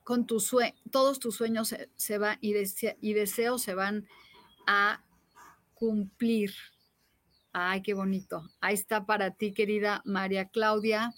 con 0.04 0.26
tus 0.26 0.44
sueños, 0.44 0.78
todos 0.90 1.18
tus 1.18 1.36
sueños 1.36 1.74
se, 1.96 2.18
van 2.18 2.36
y, 2.42 2.52
y 3.00 3.14
deseos 3.14 3.62
se 3.62 3.72
van 3.72 4.06
a 4.66 5.02
cumplir. 5.72 6.52
Ay, 7.54 7.80
qué 7.80 7.94
bonito. 7.94 8.46
Ahí 8.60 8.74
está 8.74 9.06
para 9.06 9.30
ti, 9.30 9.54
querida 9.54 10.02
María 10.04 10.50
Claudia. 10.50 11.14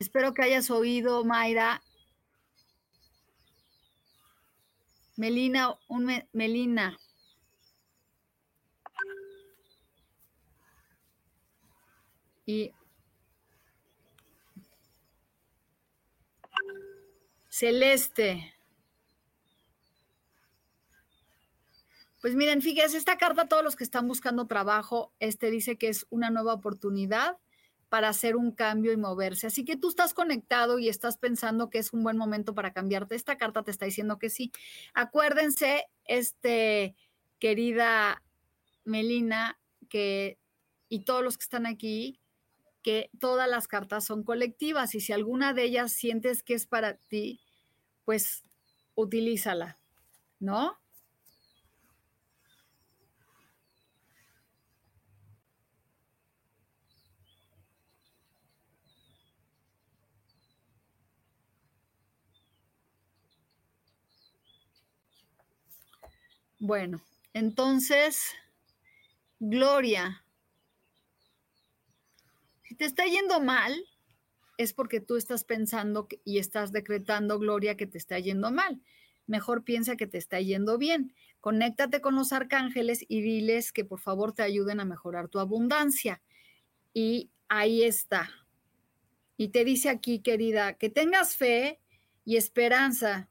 Espero 0.00 0.34
que 0.34 0.42
hayas 0.42 0.72
oído, 0.72 1.24
Mayra. 1.24 1.84
Melina, 5.16 5.78
un 5.86 6.10
Melina. 6.32 6.98
Celeste. 17.48 18.54
Pues 22.22 22.34
miren, 22.34 22.62
fíjense, 22.62 22.96
esta 22.96 23.18
carta 23.18 23.42
a 23.42 23.48
todos 23.48 23.64
los 23.64 23.76
que 23.76 23.84
están 23.84 24.06
buscando 24.08 24.46
trabajo, 24.46 25.12
este 25.18 25.50
dice 25.50 25.76
que 25.76 25.88
es 25.88 26.06
una 26.08 26.30
nueva 26.30 26.54
oportunidad 26.54 27.38
para 27.88 28.08
hacer 28.08 28.36
un 28.36 28.52
cambio 28.52 28.90
y 28.92 28.96
moverse. 28.96 29.48
Así 29.48 29.66
que 29.66 29.76
tú 29.76 29.90
estás 29.90 30.14
conectado 30.14 30.78
y 30.78 30.88
estás 30.88 31.18
pensando 31.18 31.68
que 31.68 31.78
es 31.78 31.92
un 31.92 32.02
buen 32.02 32.16
momento 32.16 32.54
para 32.54 32.72
cambiarte. 32.72 33.16
Esta 33.16 33.36
carta 33.36 33.64
te 33.64 33.70
está 33.70 33.84
diciendo 33.84 34.18
que 34.18 34.30
sí. 34.30 34.50
Acuérdense, 34.94 35.84
este, 36.06 36.96
querida 37.38 38.22
Melina, 38.84 39.58
que 39.90 40.38
y 40.88 41.04
todos 41.04 41.22
los 41.22 41.36
que 41.36 41.42
están 41.42 41.66
aquí, 41.66 42.21
que 42.82 43.10
todas 43.20 43.48
las 43.48 43.68
cartas 43.68 44.04
son 44.04 44.24
colectivas 44.24 44.94
y 44.94 45.00
si 45.00 45.12
alguna 45.12 45.54
de 45.54 45.64
ellas 45.64 45.92
sientes 45.92 46.42
que 46.42 46.54
es 46.54 46.66
para 46.66 46.96
ti, 46.96 47.40
pues 48.04 48.44
utilízala, 48.94 49.78
¿no? 50.40 50.78
Bueno, 66.58 67.02
entonces, 67.34 68.32
Gloria, 69.40 70.21
si 72.72 72.76
te 72.78 72.86
está 72.86 73.04
yendo 73.04 73.38
mal, 73.38 73.84
es 74.56 74.72
porque 74.72 75.02
tú 75.02 75.16
estás 75.16 75.44
pensando 75.44 76.08
y 76.24 76.38
estás 76.38 76.72
decretando, 76.72 77.38
Gloria, 77.38 77.76
que 77.76 77.86
te 77.86 77.98
está 77.98 78.18
yendo 78.18 78.50
mal. 78.50 78.80
mejor 79.26 79.62
piensa 79.62 79.94
que 79.96 80.06
te 80.06 80.16
está 80.16 80.40
yendo 80.40 80.78
bien. 80.78 81.14
Conéctate 81.40 82.00
con 82.00 82.14
los 82.14 82.32
arcángeles 82.32 83.04
y 83.06 83.20
diles 83.20 83.72
que 83.72 83.84
por 83.84 84.00
favor 84.00 84.32
te 84.32 84.42
ayuden 84.42 84.80
a 84.80 84.86
mejorar 84.86 85.28
tu 85.28 85.38
abundancia. 85.38 86.22
Y 86.94 87.30
ahí 87.46 87.82
está. 87.82 88.30
Y 89.36 89.48
te 89.48 89.66
dice 89.66 89.90
aquí, 89.90 90.20
querida, 90.20 90.72
que 90.72 90.88
tengas 90.88 91.36
fe 91.36 91.78
y 92.24 92.36
esperanza, 92.36 93.28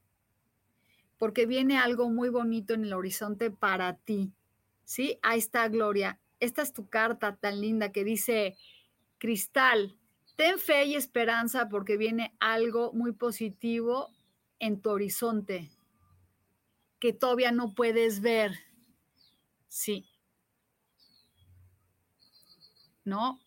porque 1.17 1.47
viene 1.47 1.79
algo 1.79 2.11
muy 2.11 2.29
bonito 2.29 2.75
en 2.75 2.83
el 2.83 2.93
horizonte 2.93 3.49
para 3.49 3.97
ti. 3.97 4.31
¿Sí? 4.85 5.17
Ahí 5.23 5.39
está, 5.39 5.67
Gloria. 5.67 6.19
Esta 6.39 6.61
es 6.61 6.73
tu 6.73 6.87
carta 6.89 7.37
tan 7.37 7.59
linda 7.59 7.91
que 7.91 8.03
dice, 8.03 8.55
Cristal, 9.21 9.95
ten 10.35 10.57
fe 10.57 10.85
y 10.85 10.95
esperanza 10.95 11.69
porque 11.69 11.95
viene 11.95 12.35
algo 12.39 12.91
muy 12.91 13.11
positivo 13.11 14.09
en 14.57 14.81
tu 14.81 14.89
horizonte 14.89 15.69
que 16.99 17.13
todavía 17.13 17.51
no 17.51 17.75
puedes 17.75 18.21
ver. 18.21 18.57
Sí. 19.67 20.09
¿No? 23.05 23.39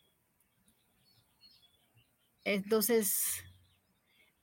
Entonces, 2.44 3.42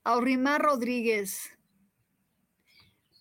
Aurimar 0.03 0.61
Rodríguez. 0.61 1.57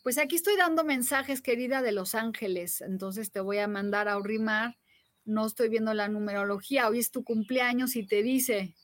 Pues 0.03 0.19
aquí 0.19 0.35
estoy 0.35 0.57
dando 0.57 0.83
mensajes, 0.83 1.43
querida, 1.43 1.81
de 1.81 1.93
Los 1.93 2.17
Ángeles. 2.17 2.81
Entonces 2.81 3.31
te 3.31 3.39
voy 3.39 3.59
a 3.59 3.69
mandar 3.69 4.09
a 4.09 4.15
Aurimar. 4.15 4.80
No 5.25 5.47
estoy 5.47 5.69
viendo 5.69 5.95
la 5.95 6.09
numerología. 6.09 6.89
Hoy 6.89 6.99
es 6.99 7.11
tu 7.11 7.25
cumpleaños 7.25 7.97
y 7.97 8.07
te 8.07 8.23
dice, 8.23 8.75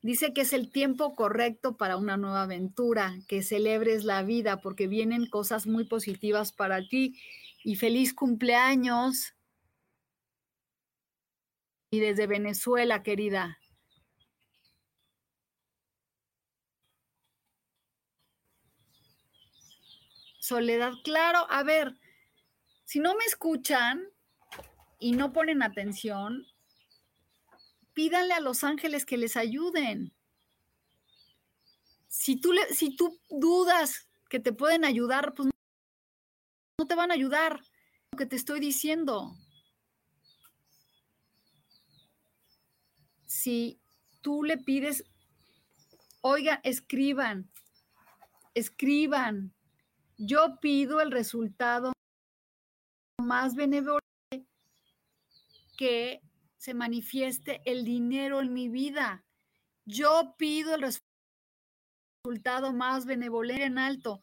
Dice 0.00 0.32
que 0.32 0.42
es 0.42 0.52
el 0.52 0.70
tiempo 0.70 1.16
correcto 1.16 1.76
para 1.76 1.96
una 1.96 2.16
nueva 2.16 2.42
aventura, 2.42 3.16
que 3.26 3.42
celebres 3.42 4.04
la 4.04 4.22
vida 4.22 4.60
porque 4.60 4.86
vienen 4.86 5.26
cosas 5.28 5.66
muy 5.66 5.84
positivas 5.84 6.52
para 6.52 6.86
ti 6.86 7.20
y 7.64 7.74
feliz 7.74 8.14
cumpleaños. 8.14 9.34
Y 11.90 11.98
desde 11.98 12.28
Venezuela, 12.28 13.02
querida. 13.02 13.58
Soledad, 20.38 20.92
claro, 21.02 21.44
a 21.50 21.62
ver, 21.64 21.94
si 22.84 23.00
no 23.00 23.14
me 23.16 23.24
escuchan 23.24 24.08
y 24.98 25.12
no 25.12 25.32
ponen 25.32 25.62
atención, 25.62 26.46
pídanle 27.94 28.34
a 28.34 28.40
los 28.40 28.64
ángeles 28.64 29.06
que 29.06 29.16
les 29.16 29.36
ayuden. 29.36 30.12
Si 32.08 32.36
tú, 32.40 32.52
le, 32.52 32.74
si 32.74 32.96
tú 32.96 33.18
dudas 33.28 34.08
que 34.28 34.40
te 34.40 34.52
pueden 34.52 34.84
ayudar, 34.84 35.34
pues 35.34 35.48
no 36.78 36.86
te 36.86 36.94
van 36.94 37.10
a 37.10 37.14
ayudar 37.14 37.60
lo 38.12 38.18
que 38.18 38.26
te 38.26 38.36
estoy 38.36 38.60
diciendo. 38.60 39.36
Si 43.26 43.80
tú 44.20 44.42
le 44.42 44.58
pides, 44.58 45.04
oiga, 46.22 46.60
escriban, 46.64 47.50
escriban. 48.54 49.54
Yo 50.16 50.58
pido 50.60 51.00
el 51.00 51.12
resultado 51.12 51.92
más 53.20 53.54
benevolente 53.54 54.07
que 55.78 56.20
se 56.56 56.74
manifieste 56.74 57.62
el 57.64 57.84
dinero 57.84 58.40
en 58.40 58.52
mi 58.52 58.68
vida. 58.68 59.24
Yo 59.86 60.34
pido 60.36 60.74
el 60.74 60.82
resultado 62.24 62.72
más 62.72 63.06
benevolente 63.06 63.64
en 63.64 63.78
alto. 63.78 64.20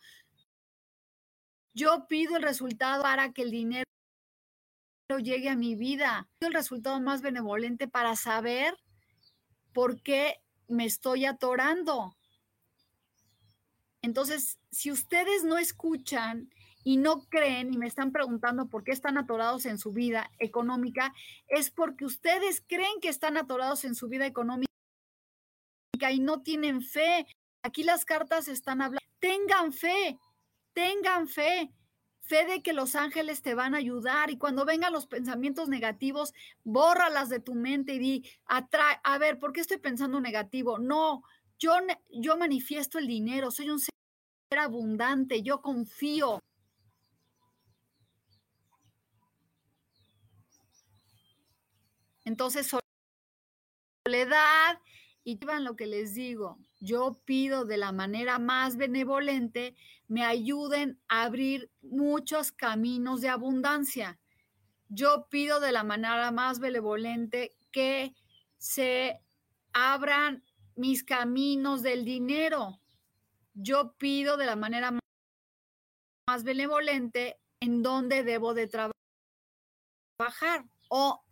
Yo 1.74 2.08
pido 2.08 2.36
el 2.36 2.44
resultado 2.44 3.04
para 3.04 3.32
que 3.32 3.42
el 3.44 3.52
dinero 3.52 3.86
llegue 5.24 5.50
a 5.50 5.56
mi 5.56 5.76
vida. 5.76 6.30
Pido 6.38 6.50
el 6.50 6.56
resultado 6.56 7.00
más 7.00 7.22
benevolente 7.22 7.88
para 7.88 8.18
saber 8.18 8.76
por 9.74 10.02
qué 10.02 10.42
me 10.68 10.84
estoy 10.84 11.24
atorando. 11.24 12.18
Entonces, 14.02 14.60
si 14.72 14.92
ustedes 14.92 15.46
no 15.46 15.58
escuchan 15.58 16.50
y 16.86 16.98
no 16.98 17.26
creen 17.30 17.74
y 17.74 17.78
me 17.78 17.88
están 17.88 18.12
preguntando 18.12 18.68
por 18.68 18.84
qué 18.84 18.92
están 18.92 19.18
atorados 19.18 19.66
en 19.66 19.80
su 19.80 19.92
vida 19.92 20.30
económica, 20.38 21.14
es 21.48 21.72
porque 21.72 22.06
ustedes 22.06 22.64
creen 22.66 23.02
que 23.02 23.10
están 23.10 23.38
atorados 23.38 23.84
en 23.86 23.96
su 23.96 24.08
vida 24.08 24.28
económica 24.28 24.68
y 26.12 26.20
no 26.20 26.44
tienen 26.44 26.84
fe. 26.84 27.26
Aquí 27.64 27.84
las 27.84 28.06
cartas 28.06 28.48
están 28.48 28.84
hablando. 28.84 29.04
Tengan 29.20 29.74
fe, 29.74 30.20
tengan 30.74 31.28
fe, 31.28 31.72
fe 32.22 32.46
de 32.46 32.62
que 32.62 32.74
los 32.74 32.94
ángeles 32.94 33.42
te 33.42 33.56
van 33.56 33.74
a 33.74 33.80
ayudar 33.80 34.30
y 34.30 34.38
cuando 34.38 34.64
vengan 34.64 34.94
los 34.94 35.08
pensamientos 35.08 35.68
negativos, 35.68 36.34
bórralas 36.64 37.30
de 37.30 37.40
tu 37.40 37.56
mente 37.56 37.96
y 37.96 38.00
di, 38.00 38.30
atrae, 38.46 39.00
a 39.04 39.18
ver, 39.18 39.40
¿por 39.40 39.54
qué 39.54 39.62
estoy 39.62 39.78
pensando 39.78 40.22
negativo? 40.22 40.78
No, 40.78 41.24
yo, 41.58 41.74
yo 42.12 42.38
manifiesto 42.38 43.00
el 43.00 43.08
dinero, 43.08 43.50
soy 43.50 43.72
un 43.72 43.80
ser 43.80 43.90
abundante, 44.60 45.42
yo 45.42 45.64
confío. 45.64 46.40
Entonces, 52.26 52.70
soledad, 54.06 54.80
y 55.24 55.40
llevan 55.40 55.64
lo 55.64 55.76
que 55.76 55.88
les 55.88 56.14
digo, 56.14 56.60
yo 56.80 57.20
pido 57.26 57.66
de 57.66 57.78
la 57.78 57.92
manera 57.92 58.38
más 58.38 58.78
benevolente, 58.78 59.76
me 60.08 60.24
ayuden 60.24 61.00
a 61.08 61.24
abrir 61.24 61.72
muchos 61.82 62.52
caminos 62.52 63.22
de 63.22 63.30
abundancia. 63.30 64.20
Yo 64.88 65.28
pido 65.30 65.60
de 65.60 65.72
la 65.72 65.84
manera 65.84 66.30
más 66.32 66.60
benevolente 66.60 67.56
que 67.72 68.14
se 68.58 69.20
abran 69.74 70.44
mis 70.76 71.04
caminos 71.04 71.82
del 71.82 72.06
dinero. 72.06 72.80
Yo 73.56 73.94
pido 73.98 74.38
de 74.38 74.46
la 74.46 74.56
manera 74.56 74.92
más 76.28 76.44
benevolente 76.44 77.40
en 77.60 77.82
donde 77.82 78.24
debo 78.24 78.54
de 78.54 78.68
trabajar 78.68 80.66
o 80.90 81.26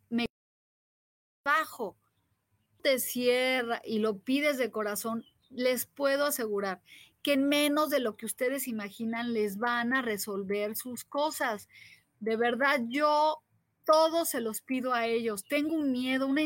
bajo, 1.43 1.97
te 2.81 2.99
cierra 2.99 3.81
y 3.83 3.99
lo 3.99 4.19
pides 4.19 4.57
de 4.57 4.71
corazón, 4.71 5.25
les 5.49 5.85
puedo 5.85 6.25
asegurar 6.25 6.81
que 7.21 7.33
en 7.33 7.47
menos 7.47 7.89
de 7.89 7.99
lo 7.99 8.17
que 8.17 8.25
ustedes 8.25 8.67
imaginan 8.67 9.33
les 9.33 9.57
van 9.57 9.93
a 9.93 10.01
resolver 10.01 10.75
sus 10.75 11.05
cosas. 11.05 11.69
De 12.19 12.35
verdad, 12.35 12.81
yo 12.87 13.41
todo 13.85 14.25
se 14.25 14.41
los 14.41 14.61
pido 14.61 14.93
a 14.93 15.07
ellos. 15.07 15.45
Tengo 15.45 15.75
un 15.75 15.91
miedo, 15.91 16.27
una 16.27 16.41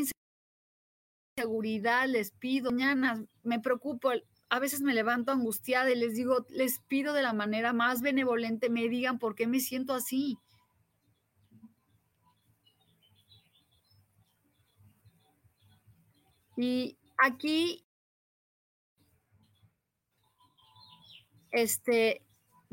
inseguridad, 1.36 2.08
les 2.08 2.32
pido. 2.32 2.72
Mañana 2.72 3.26
me 3.44 3.60
preocupo, 3.60 4.12
a 4.50 4.60
veces 4.60 4.82
me 4.82 4.94
levanto 4.94 5.32
angustiada 5.32 5.90
y 5.90 5.96
les 5.96 6.14
digo, 6.14 6.46
les 6.50 6.80
pido 6.88 7.14
de 7.14 7.24
la 7.24 7.34
manera 7.34 7.74
más 7.74 8.02
benevolente, 8.02 8.70
me 8.70 8.88
digan 8.88 9.18
por 9.18 9.34
qué 9.34 9.48
me 9.48 9.60
siento 9.60 9.94
así. 9.94 10.38
Y 16.58 16.98
aquí, 17.20 17.86
este, 21.52 22.26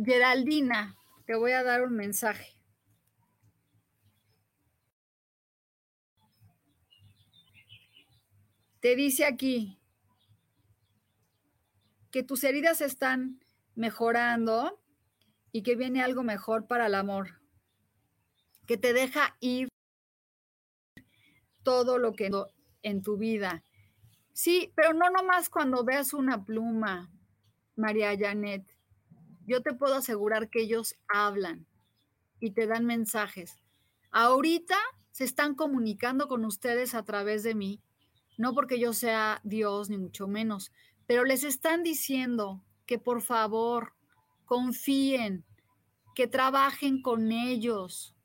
Geraldina, 0.02 0.96
te 1.26 1.34
voy 1.34 1.52
a 1.52 1.62
dar 1.62 1.82
un 1.82 1.94
mensaje. 1.94 2.58
Te 8.80 8.96
dice 8.96 9.26
aquí 9.26 9.78
que 12.10 12.22
tus 12.22 12.42
heridas 12.44 12.80
están 12.80 13.38
mejorando 13.74 14.82
y 15.52 15.62
que 15.62 15.76
viene 15.76 16.02
algo 16.02 16.22
mejor 16.22 16.66
para 16.66 16.86
el 16.86 16.94
amor, 16.94 17.40
que 18.66 18.78
te 18.78 18.94
deja 18.94 19.36
ir 19.40 19.68
todo 21.62 21.98
lo 21.98 22.14
que 22.14 22.30
en 22.82 23.02
tu 23.02 23.16
vida 23.18 23.62
Sí, 24.34 24.72
pero 24.74 24.92
no 24.92 25.10
nomás 25.10 25.48
cuando 25.48 25.84
veas 25.84 26.12
una 26.12 26.44
pluma, 26.44 27.08
María 27.76 28.18
Janet. 28.18 28.68
Yo 29.46 29.62
te 29.62 29.74
puedo 29.74 29.94
asegurar 29.94 30.50
que 30.50 30.62
ellos 30.62 30.96
hablan 31.06 31.66
y 32.40 32.50
te 32.50 32.66
dan 32.66 32.84
mensajes. 32.84 33.56
Ahorita 34.10 34.76
se 35.12 35.22
están 35.22 35.54
comunicando 35.54 36.26
con 36.26 36.44
ustedes 36.44 36.96
a 36.96 37.04
través 37.04 37.44
de 37.44 37.54
mí, 37.54 37.80
no 38.36 38.54
porque 38.54 38.80
yo 38.80 38.92
sea 38.92 39.40
Dios, 39.44 39.88
ni 39.88 39.98
mucho 39.98 40.26
menos, 40.26 40.72
pero 41.06 41.24
les 41.24 41.44
están 41.44 41.84
diciendo 41.84 42.64
que 42.86 42.98
por 42.98 43.22
favor 43.22 43.94
confíen, 44.46 45.44
que 46.16 46.26
trabajen 46.26 47.02
con 47.02 47.30
ellos, 47.30 48.16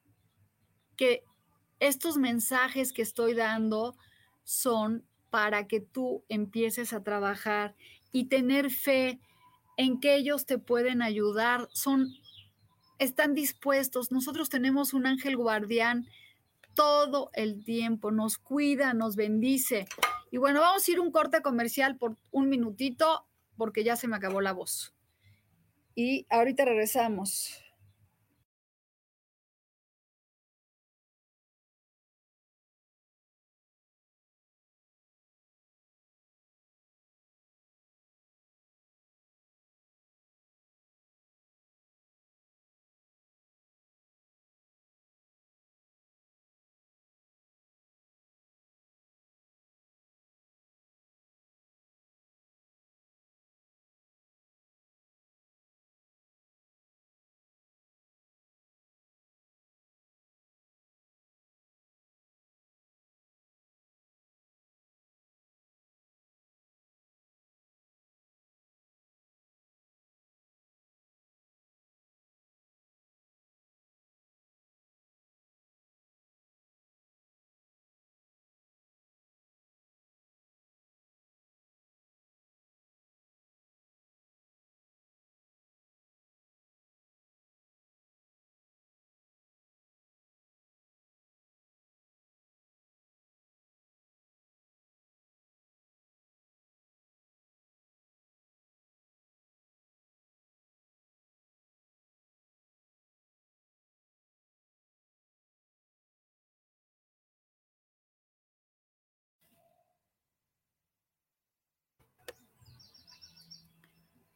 que 0.96 1.24
estos 1.80 2.18
mensajes 2.18 2.94
que 2.94 3.04
estoy 3.04 3.36
dando 3.36 3.96
son 4.44 5.06
para 5.30 5.68
que 5.68 5.80
tú 5.80 6.24
empieces 6.30 6.94
a 6.94 7.04
trabajar 7.04 7.76
y 8.12 8.26
tener 8.26 8.72
fe 8.72 9.20
en 9.78 10.00
que 10.00 10.16
ellos 10.16 10.46
te 10.46 10.58
pueden 10.58 11.02
ayudar, 11.02 11.70
son, 11.72 12.14
están 12.98 13.34
dispuestos. 13.34 14.12
Nosotros 14.12 14.50
tenemos 14.50 14.94
un 14.94 15.06
ángel 15.06 15.38
guardián 15.38 16.08
todo 16.74 17.30
el 17.34 17.64
tiempo, 17.64 18.12
nos 18.12 18.38
cuida, 18.38 18.94
nos 18.94 19.16
bendice. 19.16 19.88
Y 20.32 20.38
bueno, 20.38 20.62
vamos 20.62 20.88
a 20.88 20.92
ir 20.92 21.00
un 21.00 21.12
corte 21.12 21.42
comercial 21.42 21.98
por 21.98 22.18
un 22.32 22.50
minutito 22.50 23.26
porque 23.58 23.84
ya 23.84 23.96
se 23.96 24.08
me 24.08 24.16
acabó 24.16 24.42
la 24.42 24.54
voz. 24.54 24.94
Y 25.96 26.26
ahorita 26.30 26.66
regresamos. 26.66 27.62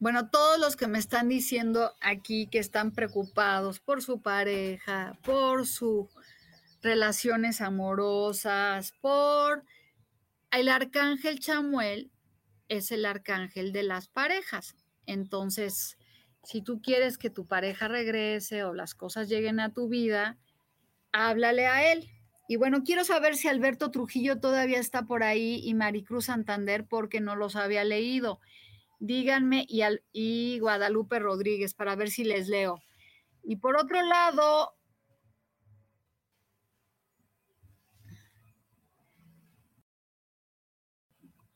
Bueno, 0.04 0.30
todos 0.30 0.60
los 0.60 0.76
que 0.76 0.88
me 0.88 1.00
están 1.00 1.30
diciendo 1.30 1.96
aquí 2.02 2.48
que 2.48 2.60
están 2.60 2.92
preocupados 2.92 3.80
por 3.80 4.02
su 4.02 4.22
pareja, 4.22 5.18
por 5.24 5.66
sus 5.66 6.10
relaciones 6.82 7.62
amorosas, 7.62 8.92
por 9.00 9.64
el 10.52 10.68
arcángel 10.68 11.40
Chamuel 11.40 12.12
es 12.68 12.92
el 12.92 13.06
arcángel 13.06 13.72
de 13.72 13.84
las 13.84 14.10
parejas. 14.10 14.76
Entonces, 15.06 15.98
si 16.44 16.62
tú 16.62 16.82
quieres 16.82 17.18
que 17.18 17.30
tu 17.30 17.48
pareja 17.48 17.88
regrese 17.88 18.66
o 18.66 18.74
las 18.74 18.96
cosas 18.96 19.30
lleguen 19.30 19.62
a 19.62 19.72
tu 19.72 19.88
vida, 19.88 20.38
háblale 21.14 21.66
a 21.66 21.94
él. 21.94 22.10
Y 22.50 22.58
bueno, 22.58 22.84
quiero 22.84 23.06
saber 23.06 23.38
si 23.38 23.48
Alberto 23.48 23.90
Trujillo 23.90 24.42
todavía 24.42 24.82
está 24.82 25.04
por 25.04 25.24
ahí 25.24 25.62
y 25.64 25.74
Maricruz 25.76 26.26
Santander 26.26 26.86
porque 26.90 27.22
no 27.22 27.38
los 27.38 27.56
había 27.56 27.86
leído 27.86 28.42
díganme 29.04 29.66
y, 29.68 29.82
al, 29.82 30.02
y 30.14 30.60
Guadalupe 30.60 31.20
Rodríguez 31.20 31.74
para 31.74 31.96
ver 31.96 32.10
si 32.10 32.24
les 32.24 32.48
leo. 32.48 32.82
Y 33.44 33.58
por 33.58 33.76
otro 33.76 34.02
lado, 34.02 34.74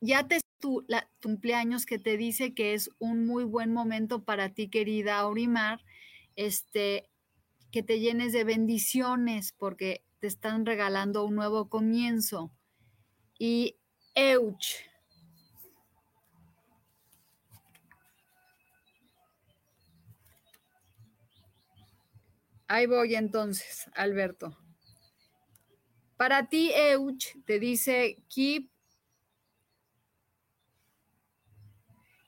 ya 0.02 0.28
te 0.28 0.42
tu 0.60 0.84
la, 0.90 1.10
cumpleaños 1.22 1.86
que 1.86 2.00
te 2.00 2.18
dice 2.18 2.54
que 2.54 2.74
es 2.74 2.90
un 3.00 3.26
muy 3.26 3.46
buen 3.46 3.72
momento 3.72 4.24
para 4.26 4.50
ti, 4.50 4.70
querida 4.70 5.20
Aurimar, 5.20 5.80
este, 6.36 7.10
que 7.72 7.82
te 7.82 8.02
llenes 8.02 8.34
de 8.34 8.44
bendiciones 8.44 9.54
porque 9.58 10.04
te 10.20 10.28
están 10.28 10.66
regalando 10.66 11.24
un 11.24 11.36
nuevo 11.36 11.70
comienzo. 11.70 12.52
Y 13.40 13.78
Euch, 14.16 14.84
Ahí 22.68 22.86
voy 22.86 23.16
entonces, 23.16 23.90
Alberto. 23.94 24.58
Para 26.18 26.50
ti, 26.50 26.72
Euch, 26.74 27.38
te 27.46 27.60
dice 27.60 28.18
keep 28.28 28.70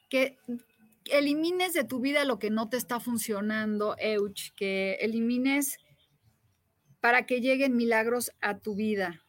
que 0.09 0.37
elimines 1.05 1.73
de 1.73 1.83
tu 1.83 1.99
vida 1.99 2.23
lo 2.23 2.39
que 2.39 2.49
no 2.49 2.69
te 2.69 2.77
está 2.77 2.99
funcionando, 2.99 3.95
Euch, 3.99 4.53
que 4.55 4.93
elimines 5.01 5.77
para 7.01 7.25
que 7.25 7.41
lleguen 7.41 7.75
milagros 7.75 8.31
a 8.41 8.59
tu 8.59 8.75
vida. 8.75 9.21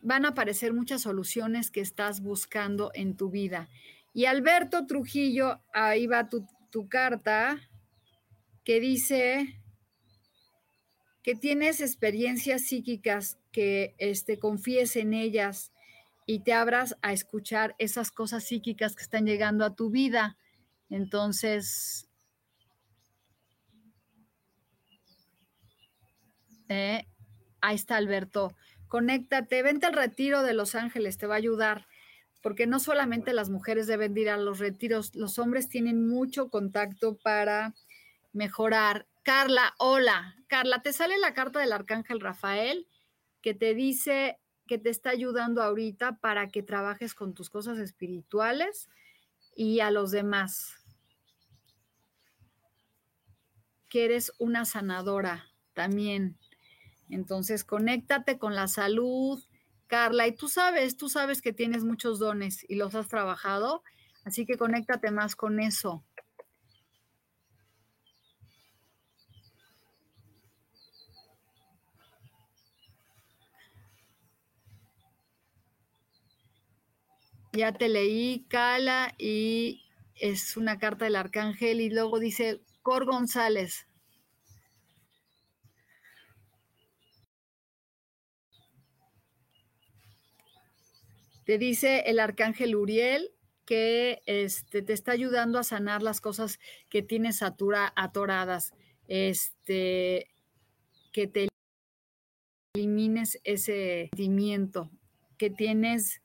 Van 0.00 0.24
a 0.24 0.28
aparecer 0.28 0.72
muchas 0.72 1.02
soluciones 1.02 1.70
que 1.70 1.80
estás 1.80 2.20
buscando 2.20 2.90
en 2.94 3.16
tu 3.16 3.30
vida. 3.30 3.68
Y 4.12 4.26
Alberto 4.26 4.86
Trujillo, 4.86 5.60
ahí 5.72 6.06
va 6.06 6.28
tu 6.28 6.46
tu 6.76 6.90
carta 6.90 7.58
que 8.62 8.80
dice 8.80 9.62
que 11.22 11.34
tienes 11.34 11.80
experiencias 11.80 12.66
psíquicas, 12.66 13.38
que 13.50 13.94
este, 13.96 14.38
confíes 14.38 14.96
en 14.96 15.14
ellas 15.14 15.72
y 16.26 16.40
te 16.40 16.52
abras 16.52 16.94
a 17.00 17.14
escuchar 17.14 17.74
esas 17.78 18.10
cosas 18.10 18.44
psíquicas 18.44 18.94
que 18.94 19.04
están 19.04 19.24
llegando 19.24 19.64
a 19.64 19.74
tu 19.74 19.88
vida. 19.88 20.36
Entonces, 20.90 22.10
eh, 26.68 27.06
ahí 27.62 27.74
está 27.74 27.96
Alberto. 27.96 28.54
Conéctate, 28.86 29.62
vente 29.62 29.86
al 29.86 29.94
retiro 29.94 30.42
de 30.42 30.52
Los 30.52 30.74
Ángeles, 30.74 31.16
te 31.16 31.26
va 31.26 31.36
a 31.36 31.38
ayudar 31.38 31.86
porque 32.42 32.66
no 32.66 32.78
solamente 32.78 33.32
las 33.32 33.50
mujeres 33.50 33.86
deben 33.86 34.16
ir 34.16 34.30
a 34.30 34.36
los 34.36 34.58
retiros, 34.58 35.14
los 35.14 35.38
hombres 35.38 35.68
tienen 35.68 36.08
mucho 36.08 36.48
contacto 36.48 37.16
para 37.16 37.74
mejorar. 38.32 39.06
Carla, 39.22 39.74
hola. 39.78 40.36
Carla, 40.46 40.82
te 40.82 40.92
sale 40.92 41.18
la 41.18 41.34
carta 41.34 41.58
del 41.58 41.72
arcángel 41.72 42.20
Rafael 42.20 42.86
que 43.42 43.54
te 43.54 43.74
dice 43.74 44.38
que 44.66 44.78
te 44.78 44.90
está 44.90 45.10
ayudando 45.10 45.62
ahorita 45.62 46.18
para 46.18 46.48
que 46.48 46.62
trabajes 46.62 47.14
con 47.14 47.34
tus 47.34 47.50
cosas 47.50 47.78
espirituales 47.78 48.88
y 49.54 49.80
a 49.80 49.90
los 49.90 50.10
demás. 50.10 50.74
Que 53.88 54.04
eres 54.04 54.32
una 54.38 54.64
sanadora 54.64 55.46
también. 55.72 56.36
Entonces, 57.08 57.62
conéctate 57.62 58.38
con 58.38 58.54
la 58.54 58.66
salud, 58.66 59.42
Carla, 59.86 60.26
y 60.26 60.32
tú 60.32 60.48
sabes, 60.48 60.96
tú 60.96 61.08
sabes 61.08 61.42
que 61.42 61.52
tienes 61.52 61.84
muchos 61.84 62.18
dones 62.18 62.64
y 62.68 62.76
los 62.76 62.94
has 62.94 63.08
trabajado, 63.08 63.82
así 64.24 64.46
que 64.46 64.56
conéctate 64.56 65.10
más 65.10 65.36
con 65.36 65.60
eso. 65.60 66.04
Ya 77.52 77.72
te 77.72 77.88
leí, 77.88 78.44
Cala, 78.48 79.14
y 79.18 79.82
es 80.14 80.56
una 80.58 80.78
carta 80.78 81.06
del 81.06 81.16
arcángel 81.16 81.80
y 81.80 81.88
luego 81.88 82.18
dice 82.18 82.60
Cor 82.82 83.06
González. 83.06 83.86
Te 91.46 91.58
dice 91.58 92.00
el 92.06 92.18
arcángel 92.18 92.74
Uriel 92.74 93.32
que 93.66 94.20
este, 94.26 94.82
te 94.82 94.92
está 94.92 95.12
ayudando 95.12 95.60
a 95.60 95.64
sanar 95.64 96.02
las 96.02 96.20
cosas 96.20 96.58
que 96.88 97.02
tienes 97.02 97.40
atoradas, 97.40 98.74
este, 99.06 100.28
que 101.12 101.28
te 101.28 101.48
elimines 102.74 103.38
ese 103.44 104.08
sentimiento, 104.10 104.90
que 105.38 105.48
tienes 105.48 106.20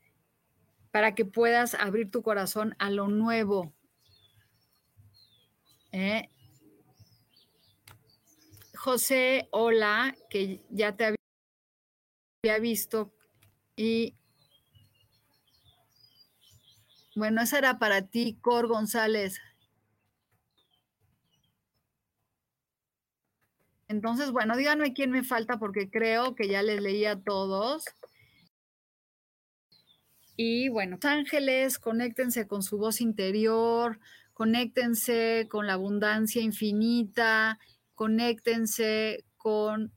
para 0.90 1.14
que 1.14 1.24
puedas 1.24 1.76
abrir 1.76 2.10
tu 2.10 2.24
corazón 2.24 2.76
a 2.80 2.90
lo 2.90 3.08
nuevo. 3.08 3.76
¿Eh? 5.92 6.30
José, 8.76 9.50
hola, 9.52 10.16
que 10.32 10.62
ya 10.72 10.96
te 10.96 11.16
había 12.44 12.60
visto 12.60 13.14
y 13.76 14.16
bueno, 17.16 17.42
esa 17.42 17.58
era 17.58 17.80
para 17.80 18.08
ti, 18.08 18.38
Cor 18.42 18.68
González. 18.68 19.40
Entonces, 23.88 24.32
bueno, 24.32 24.56
díganme 24.56 24.94
quién 24.94 25.12
me 25.12 25.24
falta 25.24 25.60
porque 25.60 25.90
creo 25.90 26.34
que 26.34 26.48
ya 26.48 26.64
les 26.64 26.82
leí 26.82 27.06
a 27.06 27.20
todos. 27.20 27.84
Y 30.38 30.70
bueno, 30.70 30.98
ángeles, 31.04 31.78
conéctense 31.78 32.48
con 32.48 32.64
su 32.64 32.78
voz 32.78 33.02
interior, 33.02 34.00
conéctense 34.34 35.48
con 35.52 35.68
la 35.68 35.74
abundancia 35.74 36.42
infinita, 36.42 37.60
conéctense 37.94 39.26
con 39.38 39.92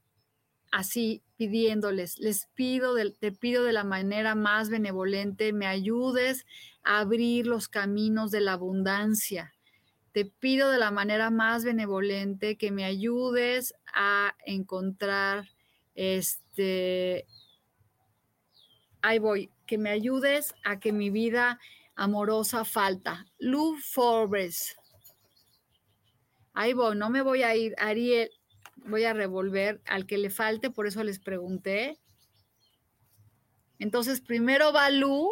así 0.70 1.22
pidiéndoles, 1.37 2.18
les 2.18 2.47
pido, 2.55 2.95
te 3.20 3.32
pido 3.32 3.64
de 3.64 3.72
la 3.72 3.85
manera 3.85 4.35
más 4.35 4.70
benevolente, 4.70 5.53
me 5.53 5.66
ayudes 5.66 6.47
a 6.82 7.01
abrir 7.01 7.47
los 7.47 7.68
caminos 7.68 8.30
de 8.30 8.41
la 8.41 8.53
abundancia. 8.53 9.55
Te 10.12 10.24
pido 10.24 10.70
de 10.70 10.78
la 10.78 10.91
manera 10.91 11.30
más 11.30 11.64
benevolente 11.64 12.57
que 12.57 12.70
me 12.70 12.85
ayudes 12.85 13.74
a 13.93 14.35
encontrar 14.47 15.49
este, 15.95 17.26
ahí 19.03 19.18
voy, 19.18 19.51
que 19.66 19.78
me 19.78 19.91
ayudes 19.91 20.55
a 20.64 20.78
que 20.78 20.93
mi 20.93 21.11
vida 21.11 21.61
amorosa 21.97 22.64
falta. 22.64 23.26
Lu 23.39 23.76
Forbes. 23.76 24.76
Ahí 26.53 26.72
voy, 26.72 26.97
no 26.97 27.11
me 27.11 27.22
voy 27.22 27.43
a 27.43 27.57
ir, 27.57 27.74
Ariel, 27.78 28.30
voy 28.85 29.05
a 29.05 29.14
revolver 29.14 29.80
al 29.87 30.07
que 30.07 30.18
le 30.18 30.30
falte, 30.30 30.70
por 30.70 30.87
eso 30.87 31.03
les 31.03 31.18
pregunté. 31.18 31.99
Entonces, 33.78 34.20
primero 34.20 34.72
va 34.72 34.91
Lu, 34.91 35.30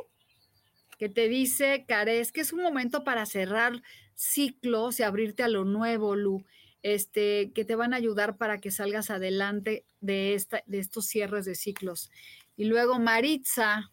que 0.99 1.09
te 1.09 1.29
dice, 1.29 1.85
Cares, 1.87 2.33
que 2.33 2.41
es 2.41 2.53
un 2.53 2.63
momento 2.63 3.05
para 3.05 3.27
cerrar 3.27 3.83
ciclos 4.15 5.01
y 5.01 5.03
abrirte 5.03 5.43
a 5.43 5.49
lo 5.49 5.65
nuevo, 5.65 6.17
Lu, 6.17 6.45
este, 6.83 7.53
que 7.53 7.65
te 7.65 7.77
van 7.77 7.95
a 7.95 7.97
ayudar 7.97 8.37
para 8.37 8.59
que 8.59 8.71
salgas 8.71 9.11
adelante 9.11 9.85
de, 10.01 10.35
esta, 10.35 10.63
de 10.67 10.79
estos 10.79 11.07
cierres 11.07 11.45
de 11.45 11.55
ciclos. 11.55 12.11
Y 12.57 12.65
luego 12.65 12.99
Maritza, 12.99 13.91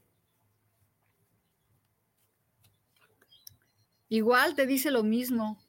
igual 4.09 4.55
te 4.55 4.65
dice 4.65 4.91
lo 4.91 5.03
mismo 5.03 5.59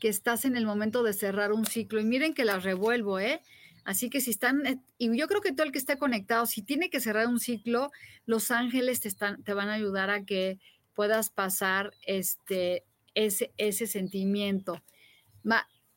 que 0.00 0.08
estás 0.08 0.44
en 0.44 0.56
el 0.56 0.66
momento 0.66 1.02
de 1.02 1.12
cerrar 1.12 1.52
un 1.52 1.66
ciclo. 1.66 2.00
Y 2.00 2.04
miren 2.04 2.34
que 2.34 2.44
las 2.44 2.64
revuelvo, 2.64 3.18
¿eh? 3.18 3.40
Así 3.84 4.10
que 4.10 4.20
si 4.20 4.30
están, 4.30 4.66
eh, 4.66 4.80
y 4.98 5.16
yo 5.16 5.28
creo 5.28 5.40
que 5.40 5.52
todo 5.52 5.64
el 5.64 5.72
que 5.72 5.78
esté 5.78 5.96
conectado, 5.96 6.46
si 6.46 6.62
tiene 6.62 6.90
que 6.90 7.00
cerrar 7.00 7.28
un 7.28 7.38
ciclo, 7.38 7.92
los 8.26 8.50
ángeles 8.50 9.00
te, 9.00 9.08
están, 9.08 9.42
te 9.44 9.54
van 9.54 9.68
a 9.68 9.74
ayudar 9.74 10.10
a 10.10 10.24
que 10.24 10.58
puedas 10.94 11.30
pasar 11.30 11.92
este, 12.02 12.84
ese, 13.14 13.52
ese 13.56 13.86
sentimiento. 13.86 14.82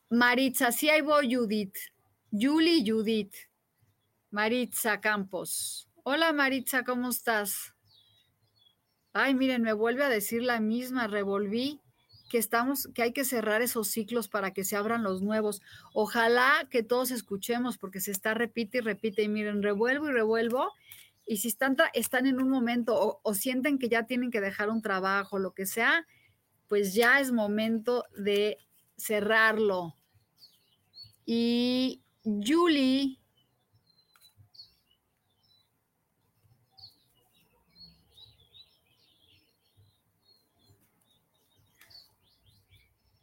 Maritza, 0.08 0.72
sí 0.72 0.88
ahí 0.88 1.02
voy, 1.02 1.34
Judith. 1.34 1.76
Julie 2.30 2.84
Judith. 2.86 3.34
Maritza 4.30 5.00
Campos. 5.00 5.88
Hola 6.04 6.32
Maritza, 6.32 6.84
¿cómo 6.84 7.10
estás? 7.10 7.74
Ay, 9.12 9.34
miren, 9.34 9.62
me 9.62 9.72
vuelve 9.72 10.04
a 10.04 10.08
decir 10.08 10.42
la 10.42 10.60
misma, 10.60 11.08
revolví 11.08 11.80
que 12.30 12.38
estamos, 12.38 12.88
que 12.94 13.02
hay 13.02 13.12
que 13.12 13.24
cerrar 13.24 13.60
esos 13.60 13.88
ciclos 13.88 14.28
para 14.28 14.52
que 14.52 14.64
se 14.64 14.76
abran 14.76 15.02
los 15.02 15.20
nuevos. 15.20 15.60
Ojalá 15.92 16.66
que 16.70 16.82
todos 16.82 17.10
escuchemos, 17.10 17.76
porque 17.76 18.00
se 18.00 18.12
está 18.12 18.32
repite 18.32 18.78
y 18.78 18.80
repite. 18.80 19.22
Y 19.22 19.28
miren, 19.28 19.62
revuelvo 19.62 20.08
y 20.08 20.12
revuelvo. 20.12 20.72
Y 21.26 21.38
si 21.38 21.48
están, 21.48 21.76
están 21.92 22.26
en 22.26 22.40
un 22.40 22.48
momento 22.48 22.94
o, 22.94 23.20
o 23.22 23.34
sienten 23.34 23.78
que 23.78 23.88
ya 23.88 24.04
tienen 24.04 24.30
que 24.30 24.40
dejar 24.40 24.70
un 24.70 24.80
trabajo, 24.80 25.38
lo 25.38 25.52
que 25.52 25.66
sea, 25.66 26.06
pues 26.68 26.94
ya 26.94 27.20
es 27.20 27.32
momento 27.32 28.04
de 28.16 28.58
cerrarlo. 28.96 29.96
Y 31.26 32.02
Julie 32.24 33.19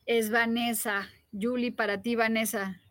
es 0.07 0.31
Vanessa. 0.31 1.09
Julie, 1.31 1.71
para 1.71 2.01
ti, 2.01 2.15
Vanessa. 2.15 2.81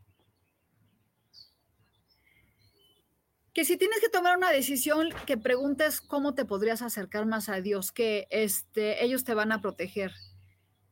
Que 3.53 3.65
si 3.65 3.79
tienes 3.79 4.01
que 4.01 4.11
tomar 4.11 4.37
una 4.37 4.53
decisión, 4.53 5.09
que 5.27 5.39
preguntes 5.39 6.03
cómo 6.03 6.35
te 6.35 6.45
podrías 6.45 6.83
acercar 6.83 7.25
más 7.25 7.49
a 7.49 7.63
Dios, 7.63 7.91
que 7.91 8.29
este, 8.31 9.03
ellos 9.03 9.25
te 9.25 9.33
van 9.33 9.51
a 9.51 9.63
proteger. 9.63 10.13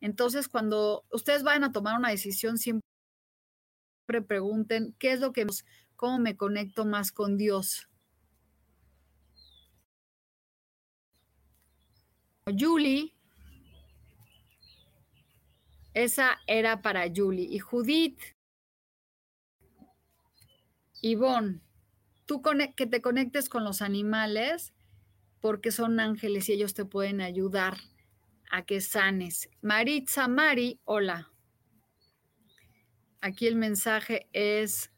Entonces, 0.00 0.48
cuando 0.48 1.04
ustedes 1.12 1.42
vayan 1.42 1.64
a 1.64 1.72
tomar 1.72 1.98
una 1.98 2.08
decisión, 2.08 2.56
siempre 2.56 2.82
pregunten 4.26 4.94
qué 4.98 5.12
es 5.12 5.20
lo 5.20 5.32
que, 5.32 5.46
cómo 5.94 6.18
me 6.18 6.38
conecto 6.38 6.86
más 6.86 7.12
con 7.12 7.36
Dios. 7.36 7.90
Julie 12.46 13.13
esa 15.94 16.40
era 16.46 16.82
para 16.82 17.06
Julie. 17.14 17.48
Y 17.48 17.60
Judith, 17.60 18.20
Ivonne, 21.00 21.60
tú 22.26 22.42
que 22.76 22.86
te 22.86 23.00
conectes 23.00 23.48
con 23.48 23.64
los 23.64 23.80
animales 23.80 24.74
porque 25.40 25.70
son 25.70 26.00
ángeles 26.00 26.48
y 26.48 26.54
ellos 26.54 26.74
te 26.74 26.84
pueden 26.84 27.20
ayudar 27.20 27.76
a 28.50 28.64
que 28.64 28.80
sanes. 28.80 29.50
Maritza 29.60 30.28
Mari, 30.28 30.80
hola. 30.84 31.30
Aquí 33.20 33.46
el 33.46 33.56
mensaje 33.56 34.28
es 34.32 34.93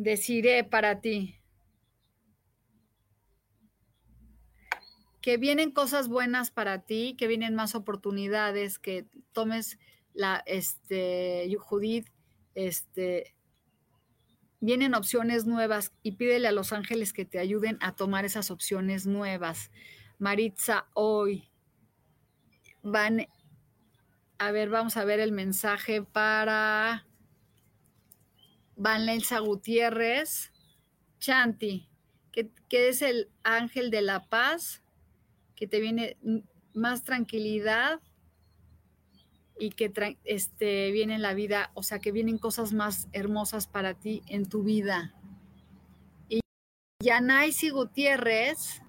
deciré 0.00 0.64
para 0.64 1.00
ti. 1.00 1.36
Que 5.20 5.36
vienen 5.36 5.72
cosas 5.72 6.08
buenas 6.08 6.50
para 6.50 6.86
ti, 6.86 7.14
que 7.18 7.26
vienen 7.26 7.54
más 7.54 7.74
oportunidades, 7.74 8.78
que 8.78 9.06
tomes 9.32 9.78
la, 10.14 10.42
este, 10.46 11.54
Judith, 11.54 12.08
este, 12.54 13.34
vienen 14.60 14.94
opciones 14.94 15.44
nuevas 15.44 15.92
y 16.02 16.12
pídele 16.12 16.48
a 16.48 16.52
los 16.52 16.72
ángeles 16.72 17.12
que 17.12 17.26
te 17.26 17.38
ayuden 17.38 17.76
a 17.82 17.94
tomar 17.94 18.24
esas 18.24 18.50
opciones 18.50 19.06
nuevas. 19.06 19.70
Maritza, 20.18 20.86
hoy 20.94 21.50
van, 22.82 23.26
a 24.38 24.50
ver, 24.50 24.70
vamos 24.70 24.96
a 24.96 25.04
ver 25.04 25.20
el 25.20 25.32
mensaje 25.32 26.02
para 26.02 27.06
Vanessa 28.80 29.40
Gutiérrez, 29.40 30.52
Chanti, 31.18 31.86
que, 32.32 32.50
es 32.70 33.02
el 33.02 33.28
ángel 33.42 33.90
de 33.90 34.00
la 34.00 34.24
paz, 34.24 34.82
que 35.54 35.66
te 35.66 35.80
viene 35.80 36.16
más 36.72 37.04
tranquilidad 37.04 38.00
y 39.58 39.72
que 39.72 39.92
este, 40.24 40.92
viene 40.92 41.16
en 41.16 41.20
la 41.20 41.34
vida, 41.34 41.70
o 41.74 41.82
sea, 41.82 41.98
que 41.98 42.10
vienen 42.10 42.38
cosas 42.38 42.72
más 42.72 43.08
hermosas 43.12 43.66
para 43.66 43.92
ti 43.92 44.22
en 44.28 44.48
tu 44.48 44.62
vida. 44.62 45.14
Y 46.30 46.40
Yanaisi 47.04 47.68
Gutiérrez, 47.68 48.80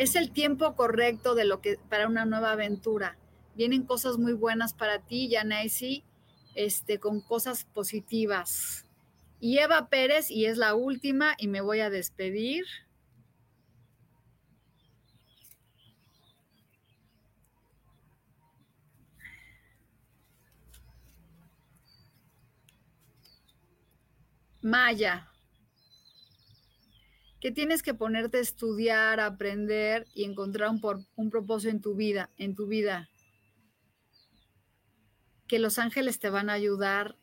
es 0.00 0.16
el 0.16 0.30
tiempo 0.30 0.74
correcto 0.76 1.34
de 1.34 1.44
lo 1.44 1.60
que 1.60 1.76
para 1.90 2.08
una 2.08 2.24
nueva 2.24 2.52
aventura. 2.52 3.18
Vienen 3.54 3.82
cosas 3.82 4.16
muy 4.16 4.32
buenas 4.32 4.72
para 4.72 5.00
ti, 5.00 5.28
Yanaisi, 5.28 6.04
este, 6.54 6.98
con 6.98 7.20
cosas 7.20 7.66
positivas. 7.66 8.86
Y 9.40 9.58
Eva 9.58 9.90
Pérez, 9.90 10.30
y 10.30 10.46
es 10.46 10.56
la 10.56 10.74
última, 10.74 11.34
y 11.36 11.48
me 11.48 11.60
voy 11.60 11.80
a 11.80 11.90
despedir. 11.90 12.64
Maya. 24.62 25.29
Que 27.40 27.50
tienes 27.50 27.82
que 27.82 27.94
ponerte 27.94 28.38
a 28.38 28.42
estudiar, 28.42 29.18
aprender 29.18 30.06
y 30.14 30.24
encontrar 30.24 30.70
un, 30.70 31.06
un 31.16 31.30
propósito 31.30 31.70
en 31.70 31.80
tu 31.80 31.94
vida, 31.94 32.30
en 32.36 32.54
tu 32.54 32.66
vida. 32.66 33.08
Que 35.48 35.58
los 35.58 35.78
ángeles 35.78 36.18
te 36.18 36.28
van 36.28 36.50
a 36.50 36.54
ayudar 36.54 37.16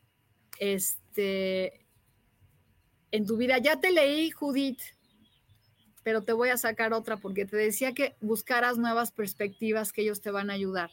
este, 0.59 1.85
en 3.11 3.25
tu 3.25 3.37
vida. 3.37 3.59
Ya 3.59 3.79
te 3.79 3.91
leí, 3.91 4.31
Judith, 4.31 4.81
pero 6.03 6.23
te 6.23 6.33
voy 6.33 6.49
a 6.49 6.57
sacar 6.57 6.93
otra 6.93 7.17
porque 7.17 7.45
te 7.45 7.57
decía 7.57 7.93
que 7.93 8.15
buscaras 8.19 8.77
nuevas 8.77 9.11
perspectivas 9.11 9.93
que 9.93 10.01
ellos 10.01 10.21
te 10.21 10.31
van 10.31 10.49
a 10.49 10.53
ayudar, 10.53 10.89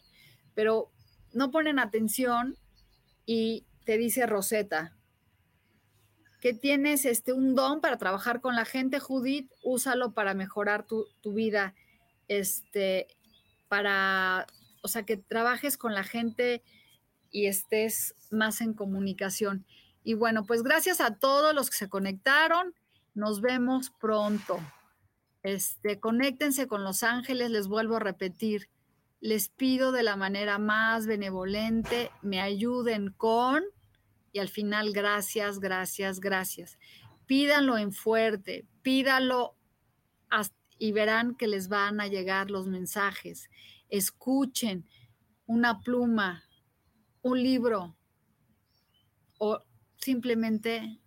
pero 0.54 0.90
no 1.32 1.50
ponen 1.50 1.78
atención 1.78 2.56
y 3.24 3.64
te 3.84 3.96
dice 3.96 4.26
Rosetta 4.26 4.96
que 6.44 6.52
tienes 6.52 7.06
este, 7.06 7.32
un 7.32 7.54
don 7.54 7.80
para 7.80 7.96
trabajar 7.96 8.42
con 8.42 8.54
la 8.54 8.66
gente, 8.66 9.00
Judith, 9.00 9.50
úsalo 9.62 10.12
para 10.12 10.34
mejorar 10.34 10.86
tu, 10.86 11.06
tu 11.22 11.32
vida, 11.32 11.74
este, 12.28 13.06
para, 13.68 14.46
o 14.82 14.88
sea, 14.88 15.06
que 15.06 15.16
trabajes 15.16 15.78
con 15.78 15.94
la 15.94 16.04
gente 16.04 16.62
y 17.30 17.46
estés 17.46 18.14
más 18.30 18.60
en 18.60 18.74
comunicación. 18.74 19.64
Y 20.02 20.12
bueno, 20.12 20.44
pues 20.44 20.62
gracias 20.62 21.00
a 21.00 21.14
todos 21.14 21.54
los 21.54 21.70
que 21.70 21.78
se 21.78 21.88
conectaron. 21.88 22.74
Nos 23.14 23.40
vemos 23.40 23.90
pronto. 23.98 24.60
Este, 25.42 25.98
conéctense 25.98 26.66
con 26.66 26.84
los 26.84 27.02
ángeles, 27.04 27.52
les 27.52 27.68
vuelvo 27.68 27.96
a 27.96 28.00
repetir. 28.00 28.68
Les 29.22 29.48
pido 29.48 29.92
de 29.92 30.02
la 30.02 30.16
manera 30.16 30.58
más 30.58 31.06
benevolente, 31.06 32.10
me 32.20 32.42
ayuden 32.42 33.14
con, 33.16 33.64
y 34.34 34.40
al 34.40 34.48
final, 34.48 34.92
gracias, 34.92 35.60
gracias, 35.60 36.18
gracias. 36.18 36.76
Pídanlo 37.24 37.78
en 37.78 37.92
fuerte, 37.92 38.66
pídalo 38.82 39.56
y 40.76 40.90
verán 40.90 41.36
que 41.36 41.46
les 41.46 41.68
van 41.68 42.00
a 42.00 42.08
llegar 42.08 42.50
los 42.50 42.66
mensajes. 42.66 43.48
Escuchen 43.88 44.88
una 45.46 45.80
pluma, 45.80 46.42
un 47.22 47.40
libro 47.40 47.96
o 49.38 49.62
simplemente 49.98 50.98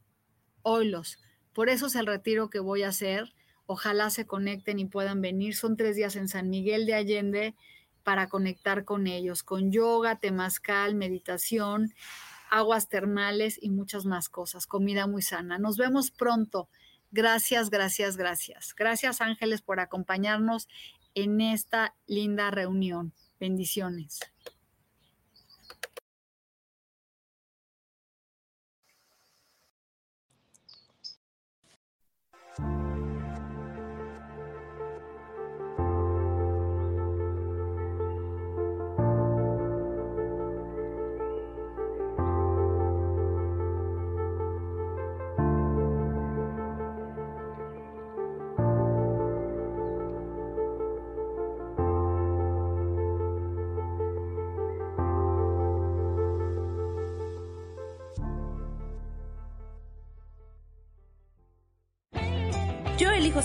oílos. 0.62 1.20
Por 1.52 1.68
eso 1.68 1.88
es 1.88 1.96
el 1.96 2.06
retiro 2.06 2.50
que 2.50 2.60
voy 2.60 2.84
a 2.84 2.90
hacer. 2.90 3.34
Ojalá 3.66 4.10
se 4.10 4.26
conecten 4.26 4.80
y 4.80 4.86
puedan 4.86 5.20
venir. 5.20 5.54
Son 5.54 5.76
tres 5.76 5.98
días 5.98 6.16
en 6.16 6.30
San 6.30 6.50
Miguel 6.50 6.86
de 6.86 6.94
Allende 6.94 7.56
para 8.04 8.30
conectar 8.30 8.86
con 8.86 9.06
ellos, 9.06 9.44
con 9.44 9.70
yoga, 9.70 10.18
temazcal, 10.18 10.96
meditación, 10.96 11.94
aguas 12.50 12.90
termales 12.90 13.60
y 13.62 13.70
muchas 13.70 14.06
más 14.06 14.30
cosas. 14.30 14.68
Comida 14.68 15.08
muy 15.08 15.22
sana. 15.22 15.58
Nos 15.58 15.78
vemos 15.78 16.12
pronto. 16.12 16.70
Gracias, 17.12 17.70
gracias, 17.70 18.18
gracias. 18.18 18.74
Gracias 18.76 19.22
Ángeles 19.22 19.62
por 19.62 19.80
acompañarnos 19.80 20.68
en 21.16 21.42
esta 21.42 21.96
linda 22.06 22.52
reunión. 22.52 23.14
Bendiciones. 23.40 24.20